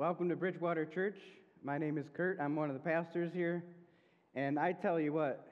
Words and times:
Welcome 0.00 0.30
to 0.30 0.34
Bridgewater 0.34 0.86
Church. 0.86 1.18
My 1.62 1.76
name 1.76 1.98
is 1.98 2.06
Kurt. 2.16 2.40
I'm 2.40 2.56
one 2.56 2.70
of 2.70 2.74
the 2.74 2.80
pastors 2.80 3.30
here. 3.34 3.62
And 4.34 4.58
I 4.58 4.72
tell 4.72 4.98
you 4.98 5.12
what, 5.12 5.46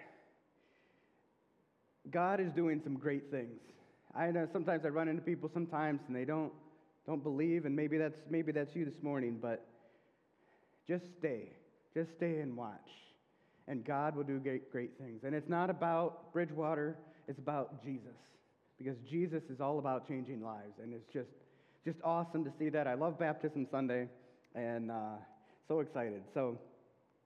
God 2.11 2.41
is 2.41 2.51
doing 2.57 2.81
some 2.83 2.95
great 2.95 3.31
things. 3.31 3.61
I 4.17 4.31
know 4.31 4.49
sometimes 4.51 4.87
I 4.87 4.89
run 4.89 5.07
into 5.07 5.21
people 5.21 5.51
sometimes 5.53 6.01
and 6.07 6.17
they 6.17 6.25
don't 6.25 6.51
don't 7.07 7.23
believe 7.23 7.67
and 7.67 7.77
maybe 7.77 7.99
that's 7.99 8.17
maybe 8.31 8.51
that's 8.51 8.75
you 8.75 8.87
this 8.87 9.03
morning, 9.03 9.37
but 9.39 9.67
just 10.89 11.05
stay. 11.19 11.53
Just 11.93 12.09
stay 12.17 12.41
and 12.41 12.57
watch. 12.57 12.89
And 13.67 13.85
God 13.85 14.17
will 14.17 14.25
do 14.25 14.39
great, 14.39 14.73
great 14.73 14.93
things. 14.99 15.25
And 15.25 15.35
it's 15.35 15.51
not 15.51 15.69
about 15.69 16.33
Bridgewater, 16.33 16.97
it's 17.29 17.39
about 17.39 17.85
Jesus. 17.85 18.17
Because 18.79 18.97
Jesus 19.11 19.43
is 19.51 19.61
all 19.61 19.79
about 19.79 20.09
changing 20.09 20.43
lives 20.43 20.79
and 20.83 20.95
it's 20.95 21.13
just 21.13 21.29
just 21.85 21.99
awesome 22.03 22.45
to 22.45 22.51
see 22.59 22.71
that. 22.71 22.87
I 22.87 22.95
love 22.95 23.19
Baptism 23.19 23.67
Sunday 23.71 24.09
and 24.55 24.91
uh, 24.91 25.17
so 25.67 25.81
excited. 25.81 26.23
So, 26.35 26.59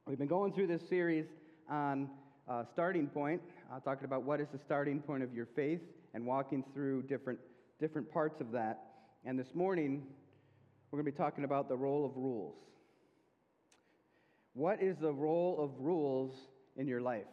we've 0.06 0.18
been 0.18 0.28
going 0.28 0.52
through 0.52 0.66
this 0.66 0.82
series 0.88 1.26
on 1.70 2.08
uh, 2.48 2.64
starting 2.72 3.06
point, 3.06 3.40
uh, 3.72 3.78
talking 3.80 4.04
about 4.04 4.24
what 4.24 4.40
is 4.40 4.48
the 4.52 4.58
starting 4.58 5.00
point 5.00 5.22
of 5.22 5.32
your 5.32 5.46
faith 5.54 5.80
and 6.14 6.26
walking 6.26 6.64
through 6.74 7.02
different, 7.02 7.38
different 7.80 8.10
parts 8.12 8.40
of 8.40 8.50
that. 8.52 8.80
And 9.24 9.38
this 9.38 9.54
morning, 9.54 10.02
we're 10.90 10.98
going 10.98 11.06
to 11.06 11.12
be 11.12 11.16
talking 11.16 11.44
about 11.44 11.68
the 11.68 11.76
role 11.76 12.04
of 12.04 12.16
rules. 12.16 12.56
What 14.54 14.82
is 14.82 14.96
the 15.00 15.12
role 15.12 15.56
of 15.58 15.70
rules 15.78 16.34
in 16.76 16.86
your 16.86 17.00
life? 17.00 17.24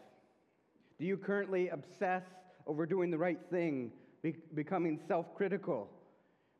Do 0.99 1.05
you 1.05 1.17
currently 1.17 1.69
obsess 1.69 2.23
over 2.67 2.85
doing 2.85 3.09
the 3.09 3.17
right 3.17 3.39
thing, 3.49 3.91
be- 4.21 4.35
becoming 4.53 4.99
self 5.07 5.33
critical? 5.35 5.89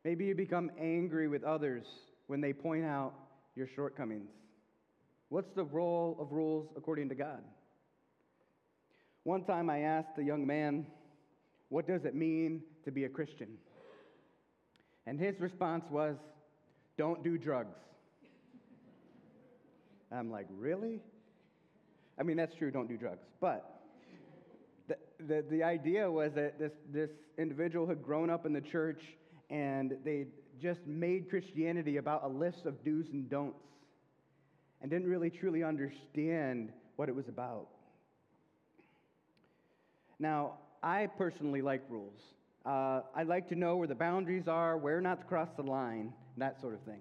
Maybe 0.04 0.24
you 0.26 0.34
become 0.34 0.70
angry 0.78 1.28
with 1.28 1.44
others 1.44 1.86
when 2.30 2.40
they 2.40 2.52
point 2.52 2.84
out 2.84 3.12
your 3.56 3.66
shortcomings. 3.66 4.30
What's 5.30 5.50
the 5.56 5.64
role 5.64 6.16
of 6.20 6.30
rules 6.30 6.68
according 6.76 7.08
to 7.08 7.16
God? 7.16 7.42
One 9.24 9.42
time 9.42 9.68
I 9.68 9.80
asked 9.80 10.16
a 10.16 10.22
young 10.22 10.46
man, 10.46 10.86
What 11.70 11.88
does 11.88 12.04
it 12.04 12.14
mean 12.14 12.62
to 12.84 12.92
be 12.92 13.02
a 13.02 13.08
Christian? 13.08 13.48
And 15.08 15.18
his 15.18 15.40
response 15.40 15.84
was, 15.90 16.14
Don't 16.96 17.24
do 17.24 17.36
drugs. 17.36 17.80
I'm 20.12 20.30
like, 20.30 20.46
Really? 20.56 21.00
I 22.16 22.22
mean, 22.22 22.36
that's 22.36 22.54
true, 22.54 22.70
don't 22.70 22.88
do 22.88 22.96
drugs. 22.96 23.24
But 23.40 23.80
the, 24.86 24.96
the, 25.18 25.44
the 25.50 25.62
idea 25.64 26.08
was 26.08 26.30
that 26.34 26.60
this, 26.60 26.72
this 26.92 27.10
individual 27.38 27.88
had 27.88 28.04
grown 28.04 28.30
up 28.30 28.46
in 28.46 28.52
the 28.52 28.60
church 28.60 29.02
and 29.50 29.96
they 30.04 30.26
just 30.60 30.86
made 30.86 31.28
Christianity 31.30 31.96
about 31.96 32.24
a 32.24 32.28
list 32.28 32.66
of 32.66 32.84
do's 32.84 33.08
and 33.12 33.28
don'ts 33.28 33.64
and 34.80 34.90
didn't 34.90 35.08
really 35.08 35.30
truly 35.30 35.62
understand 35.62 36.72
what 36.96 37.08
it 37.08 37.14
was 37.14 37.28
about. 37.28 37.68
Now, 40.18 40.58
I 40.82 41.06
personally 41.06 41.62
like 41.62 41.82
rules. 41.88 42.20
Uh, 42.64 43.00
I 43.14 43.22
like 43.22 43.48
to 43.48 43.54
know 43.54 43.76
where 43.76 43.88
the 43.88 43.94
boundaries 43.94 44.48
are, 44.48 44.76
where 44.76 45.00
not 45.00 45.20
to 45.20 45.24
cross 45.26 45.48
the 45.56 45.62
line, 45.62 46.12
that 46.36 46.60
sort 46.60 46.74
of 46.74 46.80
thing. 46.82 47.00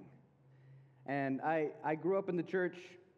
And 1.05 1.41
I, 1.41 1.69
I 1.83 1.95
grew 1.95 2.17
up 2.17 2.29
in 2.29 2.37
the 2.37 2.43
church. 2.43 2.75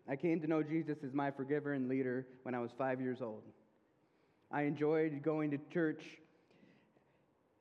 I 0.10 0.16
came 0.16 0.42
to 0.42 0.48
know 0.48 0.64
Jesus 0.64 0.98
as 1.06 1.14
my 1.14 1.30
forgiver 1.30 1.74
and 1.74 1.88
leader 1.88 2.26
when 2.44 2.56
I 2.56 2.60
was 2.60 2.72
five 2.78 3.00
years 3.00 3.20
old. 3.22 3.44
I 4.52 4.64
enjoyed 4.64 5.22
going 5.24 5.52
to 5.52 5.60
church 5.72 6.02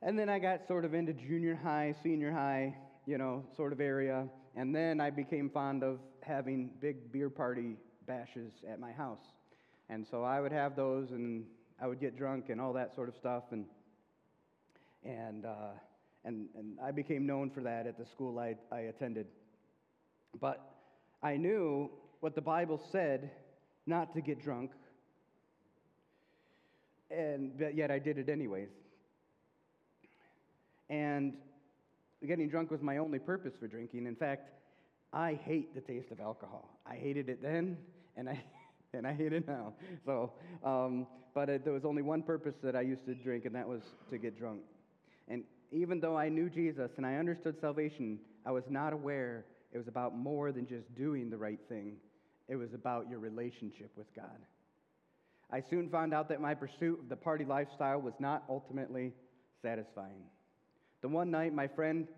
and 0.02 0.18
then 0.18 0.28
I 0.28 0.38
got 0.38 0.66
sort 0.66 0.84
of 0.84 0.94
into 0.94 1.12
junior 1.12 1.54
high, 1.54 1.94
senior 2.02 2.32
high, 2.32 2.76
you 3.06 3.18
know, 3.18 3.44
sort 3.56 3.72
of 3.72 3.80
area. 3.80 4.28
And 4.56 4.74
then 4.74 5.00
I 5.00 5.10
became 5.10 5.50
fond 5.50 5.82
of 5.82 5.98
having 6.22 6.70
big 6.80 7.12
beer 7.12 7.30
party 7.30 7.76
bashes 8.06 8.52
at 8.68 8.80
my 8.80 8.92
house. 8.92 9.24
And 9.88 10.06
so 10.06 10.24
I 10.24 10.40
would 10.40 10.52
have 10.52 10.76
those 10.76 11.10
and 11.10 11.44
I 11.80 11.86
would 11.86 12.00
get 12.00 12.16
drunk 12.16 12.46
and 12.48 12.60
all 12.60 12.72
that 12.74 12.94
sort 12.94 13.08
of 13.08 13.14
stuff. 13.14 13.44
And, 13.50 13.66
and, 15.04 15.44
uh, 15.44 15.72
and, 16.24 16.48
and 16.56 16.78
I 16.82 16.90
became 16.90 17.26
known 17.26 17.50
for 17.50 17.62
that 17.62 17.86
at 17.86 17.98
the 17.98 18.06
school 18.06 18.38
I, 18.38 18.56
I 18.72 18.80
attended. 18.80 19.26
But 20.40 20.60
I 21.22 21.36
knew 21.36 21.90
what 22.20 22.34
the 22.34 22.40
Bible 22.40 22.80
said 22.90 23.30
not 23.86 24.14
to 24.14 24.20
get 24.20 24.42
drunk, 24.42 24.70
and 27.10 27.58
but 27.58 27.74
yet 27.74 27.90
I 27.90 27.98
did 27.98 28.18
it 28.18 28.28
anyways. 28.28 28.68
And 30.90 31.34
getting 32.26 32.48
drunk 32.50 32.70
was 32.70 32.82
my 32.82 32.98
only 32.98 33.18
purpose 33.18 33.54
for 33.58 33.68
drinking. 33.68 34.06
In 34.06 34.16
fact, 34.16 34.50
I 35.12 35.38
hate 35.44 35.74
the 35.74 35.80
taste 35.80 36.10
of 36.10 36.20
alcohol. 36.20 36.68
I 36.86 36.96
hated 36.96 37.28
it 37.28 37.40
then, 37.40 37.78
and 38.16 38.28
I, 38.28 38.42
and 38.92 39.06
I 39.06 39.14
hate 39.14 39.32
it 39.32 39.46
now. 39.48 39.72
So, 40.04 40.32
um, 40.64 41.06
but 41.32 41.48
it, 41.48 41.64
there 41.64 41.72
was 41.72 41.84
only 41.84 42.02
one 42.02 42.22
purpose 42.22 42.54
that 42.62 42.76
I 42.76 42.80
used 42.82 43.06
to 43.06 43.14
drink, 43.14 43.44
and 43.44 43.54
that 43.54 43.66
was 43.66 43.82
to 44.10 44.18
get 44.18 44.36
drunk. 44.36 44.60
And 45.28 45.44
even 45.70 46.00
though 46.00 46.18
I 46.18 46.28
knew 46.28 46.50
Jesus 46.50 46.90
and 46.96 47.06
I 47.06 47.14
understood 47.14 47.56
salvation, 47.60 48.18
I 48.44 48.50
was 48.50 48.64
not 48.68 48.92
aware 48.92 49.44
it 49.72 49.78
was 49.78 49.86
about 49.86 50.16
more 50.16 50.50
than 50.50 50.66
just 50.66 50.92
doing 50.96 51.30
the 51.30 51.36
right 51.36 51.60
thing. 51.68 51.96
It 52.48 52.56
was 52.56 52.74
about 52.74 53.08
your 53.08 53.20
relationship 53.20 53.92
with 53.96 54.12
God. 54.14 54.38
I 55.52 55.62
soon 55.70 55.88
found 55.88 56.12
out 56.12 56.28
that 56.28 56.40
my 56.40 56.54
pursuit 56.54 56.98
of 57.00 57.08
the 57.08 57.16
party 57.16 57.44
lifestyle 57.44 58.00
was 58.00 58.14
not 58.18 58.44
ultimately 58.48 59.12
satisfying. 59.62 60.24
The 61.02 61.08
one 61.08 61.30
night, 61.30 61.54
my 61.54 61.66
friend 61.66 62.08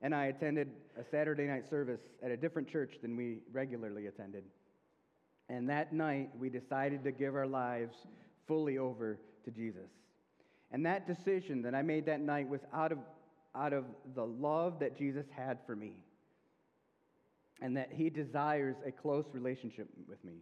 and 0.00 0.14
I 0.14 0.26
attended 0.26 0.68
a 0.98 1.04
Saturday 1.04 1.46
night 1.46 1.68
service 1.70 2.00
at 2.22 2.30
a 2.30 2.36
different 2.36 2.68
church 2.68 2.94
than 3.00 3.16
we 3.16 3.38
regularly 3.52 4.06
attended. 4.06 4.44
And 5.48 5.68
that 5.68 5.92
night, 5.92 6.30
we 6.38 6.48
decided 6.48 7.04
to 7.04 7.12
give 7.12 7.34
our 7.34 7.46
lives 7.46 7.94
fully 8.48 8.78
over 8.78 9.18
to 9.44 9.50
Jesus. 9.50 9.90
And 10.72 10.84
that 10.86 11.06
decision 11.06 11.62
that 11.62 11.74
I 11.74 11.82
made 11.82 12.06
that 12.06 12.20
night 12.20 12.48
was 12.48 12.60
out 12.72 12.92
of, 12.92 12.98
out 13.54 13.72
of 13.72 13.84
the 14.14 14.24
love 14.24 14.78
that 14.80 14.96
Jesus 14.96 15.26
had 15.30 15.58
for 15.66 15.76
me, 15.76 15.92
and 17.60 17.76
that 17.76 17.90
he 17.92 18.10
desires 18.10 18.76
a 18.84 18.90
close 18.90 19.26
relationship 19.32 19.88
with 20.08 20.24
me. 20.24 20.38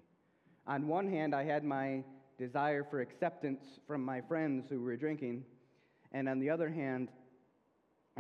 On 0.67 0.87
one 0.87 1.11
hand, 1.11 1.35
I 1.35 1.45
had 1.45 1.65
my 1.65 2.05
desire 2.39 2.87
for 2.89 3.01
acceptance 3.01 3.63
from 3.87 4.05
my 4.05 4.21
friends 4.23 4.67
who 4.71 4.81
were 4.81 4.97
drinking, 4.97 5.45
and 6.13 6.29
on 6.29 6.39
the 6.39 6.49
other 6.49 6.71
hand, 6.71 7.09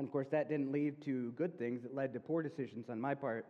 and 0.00 0.08
of 0.08 0.12
course, 0.12 0.28
that 0.30 0.48
didn't 0.48 0.72
lead 0.72 1.04
to 1.04 1.30
good 1.32 1.58
things. 1.58 1.84
It 1.84 1.94
led 1.94 2.14
to 2.14 2.20
poor 2.20 2.42
decisions 2.42 2.86
on 2.88 2.98
my 2.98 3.14
part. 3.14 3.44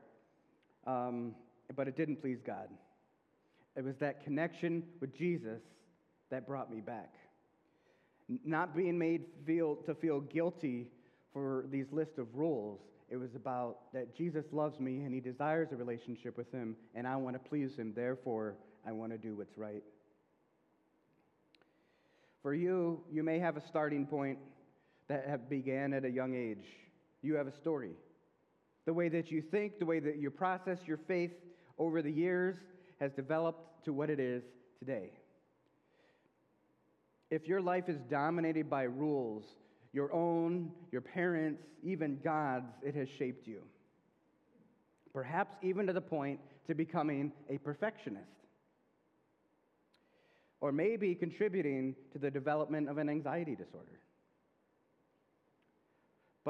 Um, 0.84 1.36
but 1.76 1.86
it 1.86 1.96
didn't 1.96 2.20
please 2.20 2.38
God. 2.44 2.68
It 3.76 3.84
was 3.84 3.94
that 4.00 4.24
connection 4.24 4.82
with 5.00 5.16
Jesus 5.16 5.60
that 6.28 6.48
brought 6.48 6.68
me 6.68 6.80
back. 6.80 7.14
Not 8.44 8.74
being 8.74 8.98
made 8.98 9.26
feel, 9.46 9.76
to 9.86 9.94
feel 9.94 10.22
guilty 10.22 10.88
for 11.32 11.66
these 11.70 11.86
list 11.92 12.18
of 12.18 12.26
rules. 12.34 12.80
It 13.08 13.16
was 13.16 13.36
about 13.36 13.92
that 13.92 14.16
Jesus 14.16 14.46
loves 14.50 14.80
me 14.80 15.04
and 15.04 15.14
he 15.14 15.20
desires 15.20 15.68
a 15.70 15.76
relationship 15.76 16.36
with 16.36 16.50
him, 16.50 16.74
and 16.96 17.06
I 17.06 17.14
want 17.14 17.36
to 17.36 17.48
please 17.48 17.76
him. 17.76 17.92
Therefore, 17.94 18.56
I 18.84 18.90
want 18.90 19.12
to 19.12 19.18
do 19.18 19.36
what's 19.36 19.56
right. 19.56 19.84
For 22.42 22.54
you, 22.54 23.04
you 23.08 23.22
may 23.22 23.38
have 23.38 23.56
a 23.56 23.64
starting 23.68 24.04
point 24.04 24.40
that 25.10 25.26
have 25.26 25.50
began 25.50 25.92
at 25.92 26.04
a 26.04 26.08
young 26.08 26.36
age. 26.36 26.64
You 27.20 27.34
have 27.34 27.48
a 27.48 27.56
story. 27.56 27.90
The 28.86 28.92
way 28.94 29.08
that 29.08 29.28
you 29.28 29.42
think, 29.42 29.80
the 29.80 29.84
way 29.84 29.98
that 29.98 30.18
you 30.18 30.30
process 30.30 30.78
your 30.86 30.98
faith 31.08 31.32
over 31.78 32.00
the 32.00 32.12
years 32.12 32.54
has 33.00 33.10
developed 33.12 33.84
to 33.86 33.92
what 33.92 34.08
it 34.08 34.20
is 34.20 34.44
today. 34.78 35.10
If 37.28 37.48
your 37.48 37.60
life 37.60 37.88
is 37.88 37.98
dominated 38.08 38.70
by 38.70 38.84
rules, 38.84 39.42
your 39.92 40.12
own, 40.12 40.70
your 40.92 41.00
parents, 41.00 41.64
even 41.82 42.20
God's, 42.22 42.72
it 42.80 42.94
has 42.94 43.08
shaped 43.18 43.48
you. 43.48 43.62
Perhaps 45.12 45.56
even 45.60 45.88
to 45.88 45.92
the 45.92 46.00
point 46.00 46.38
to 46.68 46.74
becoming 46.76 47.32
a 47.48 47.58
perfectionist. 47.58 48.30
Or 50.60 50.70
maybe 50.70 51.16
contributing 51.16 51.96
to 52.12 52.20
the 52.20 52.30
development 52.30 52.88
of 52.88 52.98
an 52.98 53.08
anxiety 53.08 53.56
disorder. 53.56 53.98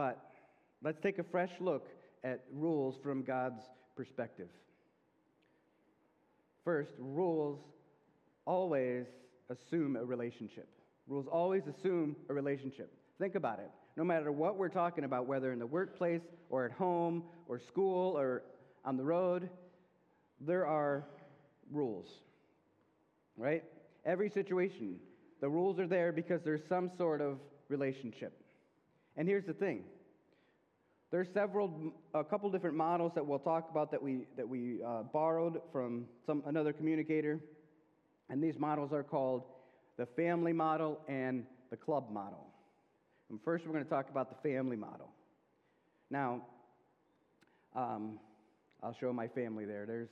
But 0.01 0.19
let's 0.83 0.99
take 1.03 1.19
a 1.19 1.23
fresh 1.23 1.51
look 1.61 1.87
at 2.25 2.45
rules 2.55 2.97
from 3.03 3.23
God's 3.23 3.61
perspective. 3.99 4.49
First, 6.65 6.93
rules 6.99 7.59
always 8.47 9.05
assume 9.51 9.97
a 9.97 10.03
relationship. 10.03 10.71
Rules 11.07 11.27
always 11.31 11.65
assume 11.67 12.17
a 12.31 12.33
relationship. 12.33 12.91
Think 13.19 13.35
about 13.35 13.59
it. 13.59 13.71
No 13.95 14.03
matter 14.03 14.33
what 14.33 14.57
we're 14.57 14.71
talking 14.71 15.05
about, 15.05 15.27
whether 15.27 15.53
in 15.53 15.59
the 15.59 15.67
workplace 15.67 16.23
or 16.49 16.65
at 16.65 16.73
home 16.73 17.25
or 17.47 17.61
school 17.61 18.19
or 18.19 18.43
on 18.87 18.97
the 18.97 19.05
road, 19.05 19.51
there 20.41 20.65
are 20.65 21.05
rules. 21.71 22.07
Right? 23.37 23.65
Every 24.07 24.31
situation, 24.31 24.97
the 25.43 25.51
rules 25.51 25.79
are 25.79 25.87
there 25.87 26.11
because 26.11 26.41
there's 26.43 26.67
some 26.71 26.91
sort 26.97 27.21
of 27.21 27.39
relationship. 27.69 28.40
And 29.17 29.29
here's 29.29 29.47
the 29.47 29.53
thing 29.53 29.85
There's 31.11 31.29
several, 31.35 31.93
a 32.15 32.25
couple 32.25 32.51
different 32.51 32.77
models 32.77 33.13
that 33.15 33.27
we'll 33.27 33.39
talk 33.39 33.69
about 33.71 33.91
that 33.91 34.03
we, 34.03 34.27
that 34.37 34.49
we 34.49 34.83
uh, 34.83 35.03
borrowed 35.03 35.61
from 35.73 36.07
some, 36.27 36.43
another 36.47 36.73
communicator. 36.73 37.41
And 38.29 38.43
these 38.43 38.59
models 38.59 38.93
are 38.93 39.03
called 39.03 39.43
the 39.97 40.07
family 40.07 40.53
model 40.53 41.01
and 41.09 41.45
the 41.71 41.77
club 41.77 42.11
model. 42.11 42.47
And 43.29 43.41
first, 43.45 43.67
we're 43.67 43.73
going 43.73 43.85
to 43.85 43.91
talk 43.91 44.09
about 44.11 44.29
the 44.31 44.49
family 44.49 44.77
model. 44.77 45.09
Now, 46.11 46.43
um, 47.77 48.19
I'll 48.83 48.97
show 49.01 49.13
my 49.13 49.29
family 49.29 49.65
there. 49.65 49.87
There's, 49.87 50.09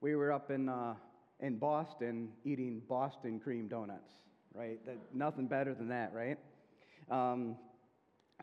we 0.00 0.16
were 0.16 0.32
up 0.32 0.50
in, 0.50 0.68
uh, 0.68 0.94
in 1.40 1.58
Boston 1.58 2.28
eating 2.44 2.82
Boston 2.88 3.38
cream 3.38 3.68
donuts, 3.68 4.14
right? 4.54 4.84
That, 4.86 4.96
nothing 5.12 5.46
better 5.46 5.74
than 5.74 5.88
that, 5.88 6.12
right? 6.14 6.38
Um, 7.10 7.56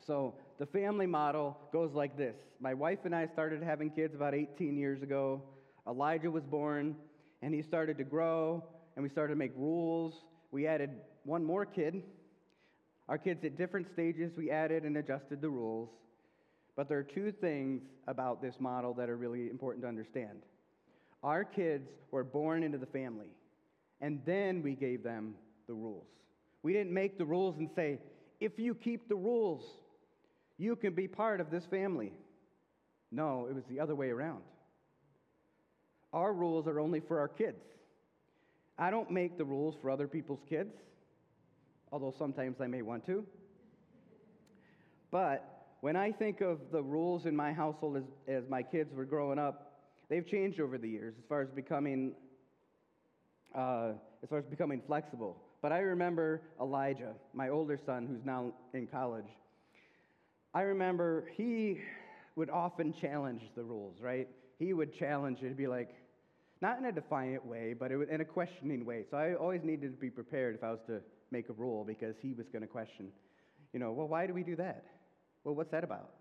so 0.06 0.34
the 0.60 0.66
family 0.66 1.06
model 1.06 1.58
goes 1.72 1.94
like 1.94 2.18
this 2.18 2.36
My 2.60 2.74
wife 2.74 3.00
and 3.06 3.16
I 3.16 3.28
started 3.28 3.64
having 3.64 3.90
kids 3.90 4.16
about 4.16 4.34
18 4.34 4.78
years 4.78 5.02
ago. 5.02 5.42
Elijah 5.88 6.32
was 6.32 6.44
born, 6.44 6.96
and 7.42 7.54
he 7.54 7.62
started 7.62 7.98
to 7.98 8.04
grow, 8.04 8.64
and 8.96 9.04
we 9.04 9.10
started 9.10 9.34
to 9.34 9.38
make 9.38 9.52
rules. 9.56 10.24
We 10.52 10.68
added 10.68 10.92
one 11.24 11.44
more 11.44 11.66
kid. 11.66 12.04
Our 13.10 13.18
kids 13.18 13.44
at 13.44 13.58
different 13.58 13.88
stages, 13.92 14.32
we 14.38 14.50
added 14.50 14.84
and 14.84 14.96
adjusted 14.98 15.42
the 15.42 15.50
rules. 15.50 15.90
But 16.76 16.88
there 16.88 16.98
are 16.98 17.04
two 17.04 17.32
things 17.32 17.82
about 18.08 18.42
this 18.42 18.56
model 18.60 18.94
that 18.96 19.10
are 19.10 19.18
really 19.18 19.50
important 19.50 19.84
to 19.84 19.90
understand. 19.90 20.44
Our 21.22 21.44
kids 21.44 21.90
were 22.12 22.24
born 22.24 22.64
into 22.64 22.78
the 22.78 22.86
family, 22.86 23.28
and 24.02 24.22
then 24.26 24.62
we 24.62 24.74
gave 24.74 25.04
them 25.04 25.36
the 25.68 25.74
rules. 25.74 26.08
We 26.64 26.74
didn't 26.74 26.94
make 26.94 27.18
the 27.18 27.26
rules 27.26 27.58
and 27.58 27.70
say, 27.76 28.00
if 28.40 28.58
you 28.58 28.74
keep 28.74 29.08
the 29.08 29.16
rules, 29.16 29.64
you 30.58 30.76
can 30.76 30.94
be 30.94 31.08
part 31.08 31.42
of 31.42 31.50
this 31.50 31.66
family. 31.66 32.14
No, 33.12 33.48
it 33.50 33.56
was 33.56 33.64
the 33.70 33.80
other 33.80 33.96
way 33.96 34.10
around. 34.10 34.42
Our 36.14 36.34
rules 36.34 36.68
are 36.68 36.80
only 36.80 37.00
for 37.00 37.20
our 37.20 37.28
kids. 37.28 37.64
I 38.78 38.90
don't 38.90 39.12
make 39.12 39.38
the 39.38 39.46
rules 39.46 39.76
for 39.82 39.90
other 39.90 40.08
people's 40.08 40.42
kids, 40.50 40.74
although 41.92 42.14
sometimes 42.18 42.58
I 42.60 42.68
may 42.68 42.82
want 42.82 43.06
to. 43.06 43.26
But 45.12 45.68
when 45.82 45.96
I 45.96 46.12
think 46.12 46.42
of 46.42 46.60
the 46.72 46.82
rules 46.82 47.26
in 47.26 47.36
my 47.36 47.54
household 47.54 47.98
as, 47.98 48.04
as 48.28 48.44
my 48.50 48.64
kids 48.64 48.94
were 48.96 49.06
growing 49.06 49.38
up, 49.38 49.74
they've 50.10 50.26
changed 50.26 50.60
over 50.60 50.78
the 50.78 50.90
years 50.90 51.14
as 51.20 51.26
far 51.28 51.42
as 51.42 51.50
becoming 51.50 52.14
uh, 53.54 53.92
as 54.24 54.30
far 54.30 54.40
as 54.40 54.46
becoming 54.46 54.82
flexible. 54.88 55.38
But 55.62 55.72
I 55.72 55.80
remember 55.80 56.42
Elijah, 56.60 57.14
my 57.34 57.50
older 57.50 57.78
son, 57.86 58.08
who's 58.08 58.26
now 58.26 58.54
in 58.74 58.88
college. 58.88 59.28
I 60.54 60.62
remember 60.62 61.32
he 61.36 61.80
would 62.36 62.50
often 62.50 62.94
challenge 62.94 63.42
the 63.56 63.64
rules, 63.64 63.98
right? 64.00 64.28
He 64.60 64.74
would 64.74 64.94
challenge 64.94 65.40
it, 65.42 65.58
be 65.58 65.68
like, 65.68 65.90
not 66.62 66.78
in 66.78 66.86
a 66.86 66.92
defiant 66.92 67.46
way, 67.46 67.74
but 67.78 67.92
in 67.92 68.22
a 68.22 68.26
questioning 68.26 68.86
way. 68.86 69.06
So 69.10 69.18
I 69.18 69.34
always 69.34 69.62
needed 69.64 69.92
to 69.92 70.00
be 70.00 70.10
prepared 70.10 70.56
if 70.56 70.64
I 70.64 70.72
was 70.72 70.80
to 70.88 71.02
make 71.32 71.50
a 71.50 71.54
rule 71.54 71.84
because 71.84 72.16
he 72.22 72.34
was 72.34 72.48
going 72.50 72.62
to 72.62 72.68
question, 72.68 73.10
you 73.74 73.80
know, 73.80 73.92
well, 73.92 74.08
why 74.08 74.28
do 74.28 74.34
we 74.34 74.44
do 74.44 74.56
that? 74.58 74.86
Well, 75.44 75.56
what's 75.56 75.72
that 75.72 75.84
about? 75.84 76.12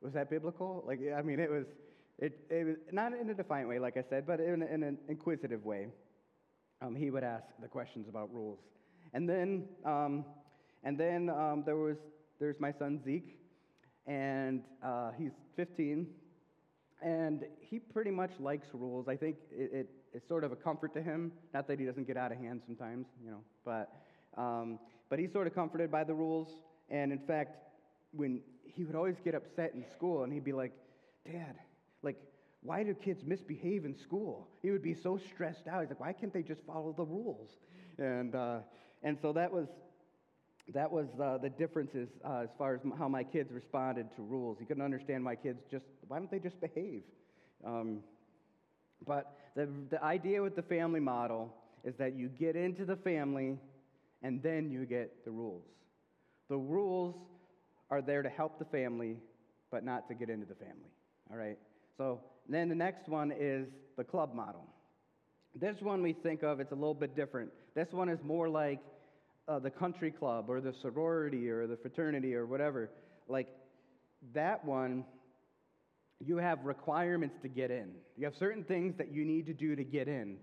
Was 0.00 0.12
that 0.12 0.28
biblical? 0.28 0.84
Like, 0.86 1.00
I 1.16 1.22
mean, 1.22 1.38
it 1.38 1.50
was, 1.50 1.64
it, 2.18 2.40
it 2.50 2.66
was 2.66 2.76
not 2.90 3.12
in 3.12 3.30
a 3.30 3.34
defiant 3.34 3.68
way, 3.68 3.78
like 3.78 3.96
I 3.96 4.04
said, 4.10 4.26
but 4.26 4.40
in, 4.40 4.62
in 4.62 4.82
an 4.82 4.98
inquisitive 5.08 5.64
way. 5.64 5.86
Um, 6.82 6.96
he 6.96 7.10
would 7.10 7.22
ask 7.22 7.44
the 7.60 7.68
questions 7.68 8.08
about 8.08 8.34
rules. 8.34 8.58
And 9.14 9.28
then, 9.28 9.68
um, 9.84 10.24
and 10.82 10.98
then 10.98 11.30
um, 11.30 11.62
there 11.64 11.76
was, 11.76 11.96
there's 12.40 12.58
my 12.58 12.72
son 12.72 13.00
Zeke, 13.04 13.38
and 14.06 14.62
uh, 14.82 15.12
he's 15.18 15.32
15, 15.56 16.06
and 17.02 17.44
he 17.60 17.78
pretty 17.78 18.10
much 18.10 18.30
likes 18.38 18.66
rules. 18.72 19.08
I 19.08 19.16
think 19.16 19.36
it, 19.50 19.70
it, 19.72 19.90
it's 20.12 20.28
sort 20.28 20.44
of 20.44 20.52
a 20.52 20.56
comfort 20.56 20.94
to 20.94 21.02
him. 21.02 21.32
Not 21.52 21.66
that 21.68 21.78
he 21.78 21.86
doesn't 21.86 22.06
get 22.06 22.16
out 22.16 22.32
of 22.32 22.38
hand 22.38 22.62
sometimes, 22.66 23.06
you 23.24 23.30
know, 23.30 23.40
but, 23.64 23.92
um, 24.36 24.78
but 25.08 25.18
he's 25.18 25.32
sort 25.32 25.46
of 25.46 25.54
comforted 25.54 25.90
by 25.90 26.04
the 26.04 26.14
rules. 26.14 26.48
And 26.90 27.12
in 27.12 27.18
fact, 27.18 27.56
when 28.12 28.40
he 28.64 28.84
would 28.84 28.94
always 28.94 29.16
get 29.24 29.34
upset 29.34 29.72
in 29.74 29.84
school, 29.92 30.24
and 30.24 30.32
he'd 30.32 30.44
be 30.44 30.52
like, 30.52 30.72
Dad, 31.24 31.56
like, 32.02 32.16
why 32.62 32.82
do 32.82 32.94
kids 32.94 33.22
misbehave 33.24 33.84
in 33.84 33.96
school? 33.96 34.48
He 34.62 34.70
would 34.70 34.82
be 34.82 34.94
so 34.94 35.18
stressed 35.32 35.66
out. 35.66 35.80
He's 35.80 35.90
like, 35.90 36.00
why 36.00 36.12
can't 36.12 36.32
they 36.32 36.42
just 36.42 36.62
follow 36.64 36.94
the 36.96 37.04
rules? 37.04 37.50
And, 37.98 38.34
uh, 38.34 38.58
and 39.02 39.18
so 39.20 39.32
that 39.32 39.52
was, 39.52 39.66
that 40.72 40.90
was 40.90 41.06
uh, 41.20 41.38
the 41.38 41.50
differences 41.50 42.08
uh, 42.24 42.40
as 42.44 42.48
far 42.56 42.74
as 42.74 42.80
how 42.98 43.08
my 43.08 43.24
kids 43.24 43.50
responded 43.52 44.06
to 44.16 44.22
rules. 44.22 44.58
You 44.60 44.66
couldn't 44.66 44.82
understand 44.82 45.24
why 45.24 45.34
kids 45.36 45.60
just, 45.70 45.84
why 46.06 46.18
don't 46.18 46.30
they 46.30 46.38
just 46.38 46.60
behave? 46.60 47.02
Um, 47.64 48.00
but 49.06 49.36
the, 49.56 49.68
the 49.90 50.02
idea 50.02 50.42
with 50.42 50.56
the 50.56 50.62
family 50.62 51.00
model 51.00 51.54
is 51.84 51.94
that 51.98 52.14
you 52.14 52.28
get 52.28 52.54
into 52.54 52.84
the 52.84 52.96
family 52.96 53.58
and 54.22 54.42
then 54.42 54.70
you 54.70 54.86
get 54.86 55.24
the 55.24 55.30
rules. 55.30 55.64
The 56.48 56.56
rules 56.56 57.16
are 57.90 58.00
there 58.00 58.22
to 58.22 58.28
help 58.28 58.58
the 58.58 58.64
family, 58.66 59.16
but 59.70 59.84
not 59.84 60.08
to 60.08 60.14
get 60.14 60.30
into 60.30 60.46
the 60.46 60.54
family. 60.54 60.90
All 61.30 61.36
right? 61.36 61.58
So 61.98 62.20
then 62.48 62.68
the 62.68 62.74
next 62.74 63.08
one 63.08 63.32
is 63.32 63.66
the 63.96 64.04
club 64.04 64.34
model. 64.34 64.64
This 65.54 65.76
one 65.80 66.02
we 66.02 66.12
think 66.12 66.42
of, 66.42 66.60
it's 66.60 66.72
a 66.72 66.76
little 66.76 66.94
bit 66.94 67.14
different. 67.14 67.50
This 67.74 67.88
one 67.90 68.08
is 68.08 68.18
more 68.22 68.48
like 68.48 68.80
uh, 69.52 69.58
the 69.58 69.70
country 69.70 70.10
club 70.10 70.46
or 70.48 70.60
the 70.60 70.74
sorority 70.80 71.48
or 71.50 71.66
the 71.66 71.76
fraternity 71.76 72.34
or 72.34 72.46
whatever. 72.46 72.90
Like 73.28 73.48
that 74.34 74.64
one, 74.64 75.04
you 76.24 76.38
have 76.38 76.64
requirements 76.64 77.36
to 77.42 77.48
get 77.48 77.70
in. 77.70 77.90
You 78.16 78.24
have 78.24 78.34
certain 78.38 78.64
things 78.64 78.94
that 78.98 79.12
you 79.12 79.24
need 79.24 79.46
to 79.46 79.52
do 79.52 79.76
to 79.76 79.84
get 79.84 80.08
in. 80.08 80.36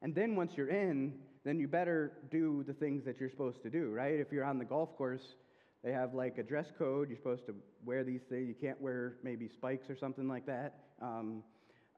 And 0.00 0.14
then 0.14 0.36
once 0.36 0.52
you're 0.56 0.68
in, 0.68 1.14
then 1.44 1.58
you 1.58 1.68
better 1.68 2.12
do 2.30 2.64
the 2.66 2.72
things 2.72 3.04
that 3.04 3.20
you're 3.20 3.30
supposed 3.30 3.62
to 3.64 3.70
do, 3.70 3.90
right? 3.90 4.18
If 4.18 4.32
you're 4.32 4.44
on 4.44 4.58
the 4.58 4.64
golf 4.64 4.96
course, 4.96 5.34
they 5.82 5.92
have 5.92 6.14
like 6.14 6.38
a 6.38 6.42
dress 6.42 6.66
code. 6.78 7.10
You're 7.10 7.18
supposed 7.18 7.46
to 7.46 7.54
wear 7.84 8.04
these 8.04 8.22
things. 8.30 8.48
You 8.48 8.54
can't 8.54 8.80
wear 8.80 9.16
maybe 9.22 9.50
spikes 9.52 9.90
or 9.90 9.96
something 9.96 10.28
like 10.28 10.46
that. 10.46 10.74
Um, 11.02 11.42